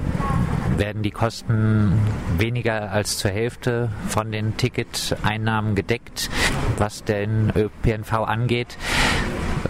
werden 0.79 1.03
die 1.03 1.11
Kosten 1.11 1.93
weniger 2.39 2.91
als 2.91 3.19
zur 3.19 3.31
Hälfte 3.31 3.91
von 4.09 4.33
den 4.33 4.57
Ticketeinnahmen 4.57 5.75
gedeckt, 5.75 6.31
was 6.79 7.05
den 7.05 7.53
ÖPNV 7.55 8.13
angeht. 8.13 8.77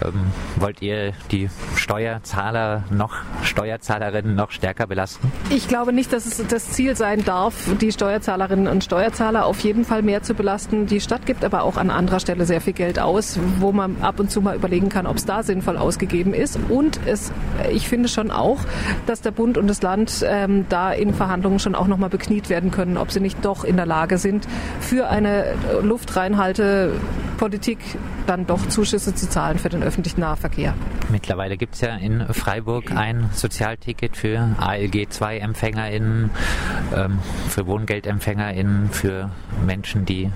Ähm, 0.03 0.13
wollt 0.57 0.81
ihr 0.81 1.13
die 1.31 1.49
Steuerzahler 1.75 2.83
noch, 2.89 3.13
Steuerzahlerinnen 3.43 4.35
noch 4.35 4.51
stärker 4.51 4.87
belasten? 4.87 5.31
Ich 5.49 5.67
glaube 5.67 5.93
nicht, 5.93 6.11
dass 6.11 6.25
es 6.25 6.45
das 6.47 6.71
Ziel 6.71 6.95
sein 6.95 7.23
darf, 7.23 7.53
die 7.79 7.91
Steuerzahlerinnen 7.91 8.67
und 8.67 8.83
Steuerzahler 8.83 9.45
auf 9.45 9.59
jeden 9.61 9.85
Fall 9.85 10.01
mehr 10.01 10.23
zu 10.23 10.33
belasten. 10.33 10.85
Die 10.85 10.99
Stadt 11.01 11.25
gibt 11.25 11.45
aber 11.45 11.63
auch 11.63 11.77
an 11.77 11.89
anderer 11.89 12.19
Stelle 12.19 12.45
sehr 12.45 12.61
viel 12.61 12.73
Geld 12.73 12.99
aus, 12.99 13.39
wo 13.59 13.71
man 13.71 14.01
ab 14.01 14.19
und 14.19 14.29
zu 14.31 14.41
mal 14.41 14.55
überlegen 14.55 14.89
kann, 14.89 15.07
ob 15.07 15.17
es 15.17 15.25
da 15.25 15.43
sinnvoll 15.43 15.77
ausgegeben 15.77 16.33
ist. 16.33 16.59
Und 16.69 16.99
es, 17.05 17.31
ich 17.71 17.87
finde 17.87 18.09
schon 18.09 18.31
auch, 18.31 18.59
dass 19.05 19.21
der 19.21 19.31
Bund 19.31 19.57
und 19.57 19.67
das 19.67 19.81
Land 19.81 20.25
ähm, 20.27 20.65
da 20.69 20.91
in 20.91 21.13
Verhandlungen 21.13 21.59
schon 21.59 21.75
auch 21.75 21.87
nochmal 21.87 22.09
bekniet 22.09 22.49
werden 22.49 22.71
können, 22.71 22.97
ob 22.97 23.11
sie 23.11 23.19
nicht 23.19 23.45
doch 23.45 23.63
in 23.63 23.77
der 23.77 23.85
Lage 23.85 24.17
sind, 24.17 24.47
für 24.79 25.07
eine 25.09 25.55
Luftreinhaltepolitik 25.81 27.79
dann 28.27 28.47
doch 28.47 28.67
Zuschüsse 28.67 29.13
zu 29.13 29.29
zahlen 29.29 29.59
für 29.59 29.69
den 29.69 29.83
öffentlichen 29.85 30.21
Nahverkehr. 30.21 30.73
Mittlerweile 31.09 31.57
gibt 31.57 31.75
es 31.75 31.81
ja 31.81 31.95
in 31.95 32.25
Freiburg 32.33 32.91
ein 32.91 33.29
Sozialticket 33.33 34.17
für 34.17 34.55
ALG-2-EmpfängerInnen, 34.59 36.31
ähm, 36.95 37.19
für 37.49 37.67
WohngeldempfängerInnen, 37.67 38.89
für 38.89 39.29
Menschen, 39.65 40.05
die 40.05 40.31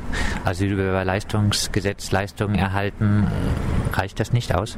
Asylbewerberleistungsgesetz 0.45 2.11
Leistungen 2.11 2.55
erhalten. 2.55 3.27
Reicht 3.99 4.21
das 4.21 4.31
nicht 4.31 4.55
aus? 4.55 4.77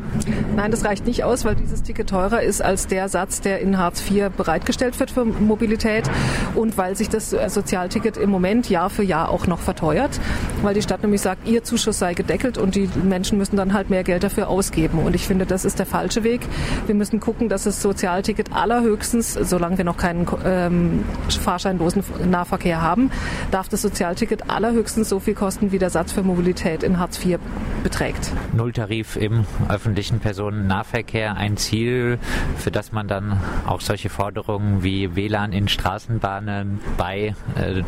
Nein, 0.55 0.71
das 0.71 0.83
reicht 0.83 1.05
nicht 1.05 1.23
aus, 1.23 1.45
weil 1.45 1.53
dieses 1.53 1.83
Ticket 1.83 2.09
teurer 2.09 2.41
ist 2.41 2.59
als 2.59 2.87
der 2.87 3.07
Satz, 3.07 3.39
der 3.39 3.59
in 3.59 3.77
Hartz 3.77 4.01
IV 4.09 4.29
bereitgestellt 4.35 4.99
wird 4.99 5.11
für 5.11 5.25
Mobilität 5.25 6.09
und 6.55 6.75
weil 6.75 6.95
sich 6.95 7.07
das 7.07 7.29
Sozialticket 7.29 8.17
im 8.17 8.31
Moment 8.31 8.67
Jahr 8.67 8.89
für 8.89 9.03
Jahr 9.03 9.29
auch 9.29 9.45
noch 9.45 9.59
verteuert, 9.59 10.19
weil 10.63 10.73
die 10.73 10.81
Stadt 10.81 11.03
nämlich 11.03 11.21
sagt, 11.21 11.47
ihr 11.47 11.63
Zuschuss 11.63 11.99
sei 11.99 12.15
gedeckelt 12.15 12.57
und 12.57 12.73
die 12.73 12.89
Menschen 13.03 13.37
müssen 13.37 13.57
dann 13.57 13.73
halt 13.73 13.91
mehr 13.91 14.03
Geld 14.03 14.23
dafür 14.23 14.47
ausgeben. 14.47 14.97
Und 14.97 15.13
ich 15.13 15.27
finde, 15.27 15.45
das 15.45 15.65
ist 15.65 15.77
der 15.77 15.85
falsche 15.85 16.23
Weg. 16.23 16.41
Wir 16.87 16.95
müssen 16.95 17.19
gucken, 17.19 17.47
dass 17.47 17.65
das 17.65 17.79
Sozialticket 17.79 18.51
allerhöchstens, 18.53 19.33
solange 19.33 19.77
wir 19.77 19.85
noch 19.85 19.97
keinen 19.97 20.25
ähm, 20.43 21.03
fahrscheinlosen 21.29 22.03
Nahverkehr 22.27 22.81
haben, 22.81 23.11
darf 23.51 23.69
das 23.69 23.83
Sozialticket 23.83 24.49
allerhöchstens 24.49 25.09
so 25.09 25.19
viel 25.19 25.35
kosten, 25.35 25.71
wie 25.71 25.77
der 25.77 25.91
Satz 25.91 26.11
für 26.11 26.23
Mobilität 26.23 26.81
in 26.81 26.97
Hartz 26.97 27.23
IV 27.23 27.37
beträgt. 27.83 28.31
Nulltarif 28.53 29.10
im 29.15 29.45
öffentlichen 29.69 30.19
Personennahverkehr 30.19 31.35
ein 31.35 31.57
Ziel, 31.57 32.19
für 32.57 32.71
das 32.71 32.91
man 32.91 33.07
dann 33.07 33.39
auch 33.65 33.81
solche 33.81 34.09
Forderungen 34.09 34.83
wie 34.83 35.15
WLAN 35.15 35.53
in 35.53 35.67
Straßenbahnen 35.67 36.79
bei 36.97 37.35
äh, 37.55 37.83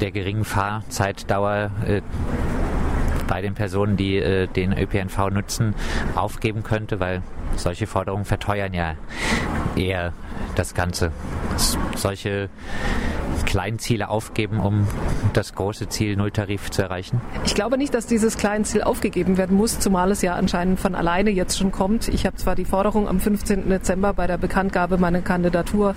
der 0.00 0.10
geringen 0.10 0.44
Fahrzeitdauer 0.44 1.70
äh, 1.86 2.02
bei 3.26 3.42
den 3.42 3.54
Personen, 3.54 3.96
die 3.96 4.16
äh, 4.16 4.46
den 4.46 4.72
ÖPNV 4.72 5.30
nutzen, 5.30 5.74
aufgeben 6.14 6.62
könnte, 6.62 7.00
weil 7.00 7.22
solche 7.56 7.86
Forderungen 7.86 8.24
verteuern 8.24 8.74
ja 8.74 8.94
eher 9.76 10.12
das 10.54 10.74
Ganze. 10.74 11.12
Solche 11.96 12.48
Kleinziele 13.46 14.10
aufgeben, 14.10 14.60
um 14.60 14.86
das 15.32 15.54
große 15.54 15.88
Ziel 15.88 16.16
Nulltarif 16.16 16.70
zu 16.70 16.82
erreichen? 16.82 17.22
Ich 17.46 17.54
glaube 17.54 17.78
nicht, 17.78 17.94
dass 17.94 18.06
dieses 18.06 18.36
Kleinziel 18.36 18.82
aufgegeben 18.82 19.38
werden 19.38 19.56
muss, 19.56 19.78
zumal 19.78 20.10
es 20.10 20.20
ja 20.20 20.34
anscheinend 20.34 20.78
von 20.78 20.94
alleine 20.94 21.30
jetzt 21.30 21.56
schon 21.56 21.72
kommt. 21.72 22.08
Ich 22.08 22.26
habe 22.26 22.36
zwar 22.36 22.54
die 22.54 22.66
Forderung 22.66 23.08
am 23.08 23.20
15. 23.20 23.70
Dezember 23.70 24.12
bei 24.12 24.26
der 24.26 24.36
Bekanntgabe 24.36 24.98
meiner 24.98 25.22
Kandidatur 25.22 25.94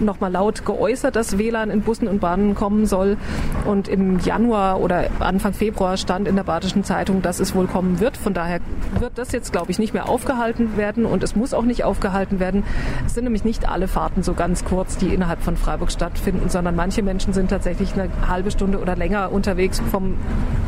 nochmal 0.00 0.32
laut 0.32 0.66
geäußert, 0.66 1.16
dass 1.16 1.38
WLAN 1.38 1.70
in 1.70 1.82
Bussen 1.82 2.08
und 2.08 2.20
Bahnen 2.20 2.54
kommen 2.54 2.84
soll. 2.86 3.16
Und 3.64 3.88
im 3.88 4.18
Januar 4.18 4.80
oder 4.80 5.08
Anfang 5.20 5.52
Februar 5.52 5.96
stand 5.96 6.28
in 6.28 6.36
der 6.36 6.44
Badischen 6.44 6.84
Zeitung, 6.84 7.22
dass 7.22 7.40
es 7.40 7.54
wohl 7.54 7.66
kommen 7.66 8.00
wird. 8.00 8.16
Von 8.16 8.34
daher 8.34 8.60
wird 8.98 9.16
das 9.16 9.32
jetzt, 9.32 9.52
glaube 9.52 9.70
ich, 9.70 9.78
nicht 9.78 9.94
mehr 9.94 10.08
aufgehalten 10.08 10.76
werden 10.76 11.06
und 11.06 11.22
es 11.22 11.36
muss 11.36 11.54
auch 11.54 11.64
nicht 11.64 11.84
aufgehalten 11.84 12.40
werden. 12.40 12.64
Es 13.06 13.14
sind 13.14 13.24
nämlich 13.24 13.44
nicht 13.44 13.68
alle 13.68 13.88
Fahrten 13.88 14.22
so 14.22 14.34
ganz 14.34 14.64
kurz, 14.64 14.96
die 14.96 15.14
innerhalb 15.14 15.42
von 15.42 15.56
Freiburg 15.56 15.92
stattfinden, 15.92 16.48
sondern 16.48 16.76
manche 16.80 17.02
Menschen 17.02 17.34
sind 17.34 17.50
tatsächlich 17.50 17.92
eine 17.92 18.08
halbe 18.26 18.50
Stunde 18.50 18.80
oder 18.80 18.96
länger 18.96 19.32
unterwegs 19.32 19.82
vom 19.90 20.16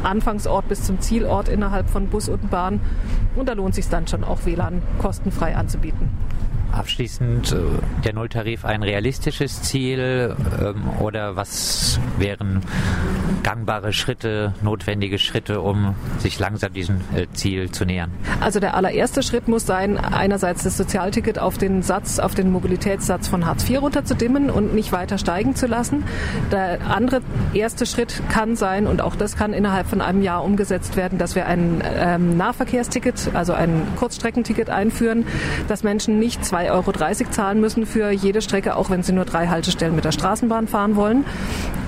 Anfangsort 0.02 0.68
bis 0.68 0.82
zum 0.82 1.00
Zielort 1.00 1.48
innerhalb 1.48 1.88
von 1.88 2.08
Bus 2.08 2.28
und 2.28 2.50
Bahn. 2.50 2.80
Und 3.34 3.48
da 3.48 3.54
lohnt 3.54 3.70
es 3.70 3.76
sich 3.76 3.88
dann 3.88 4.06
schon 4.06 4.22
auch 4.22 4.44
WLAN 4.44 4.82
kostenfrei 4.98 5.56
anzubieten. 5.56 6.10
Abschließend, 6.72 7.52
äh, 7.52 7.56
der 8.04 8.14
Nulltarif 8.14 8.64
ein 8.64 8.82
realistisches 8.82 9.62
Ziel 9.62 10.34
ähm, 10.60 10.88
oder 11.00 11.36
was 11.36 12.00
wären 12.18 12.62
gangbare 13.42 13.92
Schritte, 13.92 14.54
notwendige 14.62 15.18
Schritte, 15.18 15.60
um 15.60 15.94
sich 16.18 16.38
langsam 16.38 16.72
diesem 16.72 16.96
äh, 17.14 17.26
Ziel 17.34 17.70
zu 17.70 17.84
nähern? 17.84 18.10
Also 18.40 18.58
der 18.58 18.74
allererste 18.74 19.22
Schritt 19.22 19.48
muss 19.48 19.66
sein, 19.66 19.98
einerseits 19.98 20.62
das 20.62 20.76
Sozialticket 20.76 21.38
auf 21.38 21.58
den 21.58 21.82
Satz, 21.82 22.18
auf 22.18 22.34
den 22.34 22.50
Mobilitätssatz 22.50 23.28
von 23.28 23.46
Hartz 23.46 23.68
IV 23.68 23.82
runterzudimmen 23.82 24.48
und 24.50 24.74
nicht 24.74 24.92
weiter 24.92 25.18
steigen 25.18 25.54
zu 25.54 25.66
lassen. 25.66 26.04
Der 26.50 26.78
andere 26.88 27.20
erste 27.52 27.84
Schritt 27.84 28.22
kann 28.28 28.56
sein, 28.56 28.86
und 28.86 29.02
auch 29.02 29.16
das 29.16 29.36
kann 29.36 29.52
innerhalb 29.52 29.86
von 29.86 30.00
einem 30.00 30.22
Jahr 30.22 30.42
umgesetzt 30.44 30.96
werden, 30.96 31.18
dass 31.18 31.34
wir 31.34 31.46
ein 31.46 31.82
ähm, 31.84 32.36
Nahverkehrsticket, 32.36 33.30
also 33.34 33.52
ein 33.52 33.82
Kurzstreckenticket 33.96 34.70
einführen, 34.70 35.26
dass 35.68 35.82
Menschen 35.82 36.18
nicht 36.18 36.44
zwei 36.44 36.61
3,30 36.70 37.20
Euro 37.20 37.30
zahlen 37.30 37.60
müssen 37.60 37.86
für 37.86 38.10
jede 38.10 38.42
Strecke, 38.42 38.76
auch 38.76 38.90
wenn 38.90 39.02
sie 39.02 39.12
nur 39.12 39.24
drei 39.24 39.48
Haltestellen 39.48 39.94
mit 39.94 40.04
der 40.04 40.12
Straßenbahn 40.12 40.68
fahren 40.68 40.96
wollen. 40.96 41.24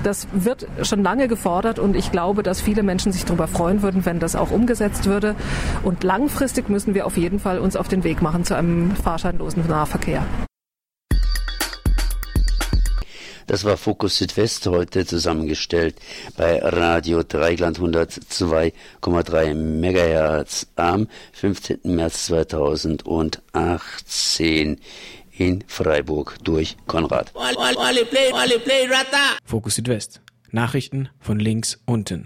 Das 0.03 0.27
wird 0.33 0.67
schon 0.83 1.03
lange 1.03 1.27
gefordert 1.27 1.79
und 1.79 1.95
ich 1.95 2.11
glaube, 2.11 2.43
dass 2.43 2.61
viele 2.61 2.83
Menschen 2.83 3.11
sich 3.11 3.25
darüber 3.25 3.47
freuen 3.47 3.81
würden, 3.81 4.05
wenn 4.05 4.19
das 4.19 4.35
auch 4.35 4.51
umgesetzt 4.51 5.05
würde. 5.05 5.35
Und 5.83 6.03
langfristig 6.03 6.69
müssen 6.69 6.93
wir 6.93 7.05
auf 7.05 7.17
jeden 7.17 7.39
Fall 7.39 7.59
uns 7.59 7.75
auf 7.75 7.87
den 7.87 8.03
Weg 8.03 8.21
machen 8.21 8.43
zu 8.43 8.55
einem 8.55 8.91
fahrscheinlosen 8.91 9.67
Nahverkehr. 9.67 10.23
Das 13.47 13.63
war 13.63 13.77
Fokus 13.77 14.17
Südwest 14.17 14.65
heute 14.65 15.05
zusammengestellt 15.05 15.97
bei 16.35 16.57
Radio 16.59 17.21
Dreigland 17.21 17.77
102,3 17.79 19.53
MHz 19.53 20.65
am 20.75 21.07
15. 21.33 21.81
März 21.83 22.25
2018 22.25 24.81
in 25.37 25.63
Freiburg 25.67 26.37
durch 26.43 26.75
Konrad. 26.87 27.31
Fokus 29.45 29.75
Südwest. 29.75 30.21
Nachrichten 30.51 31.09
von 31.19 31.39
links 31.39 31.79
unten. 31.85 32.25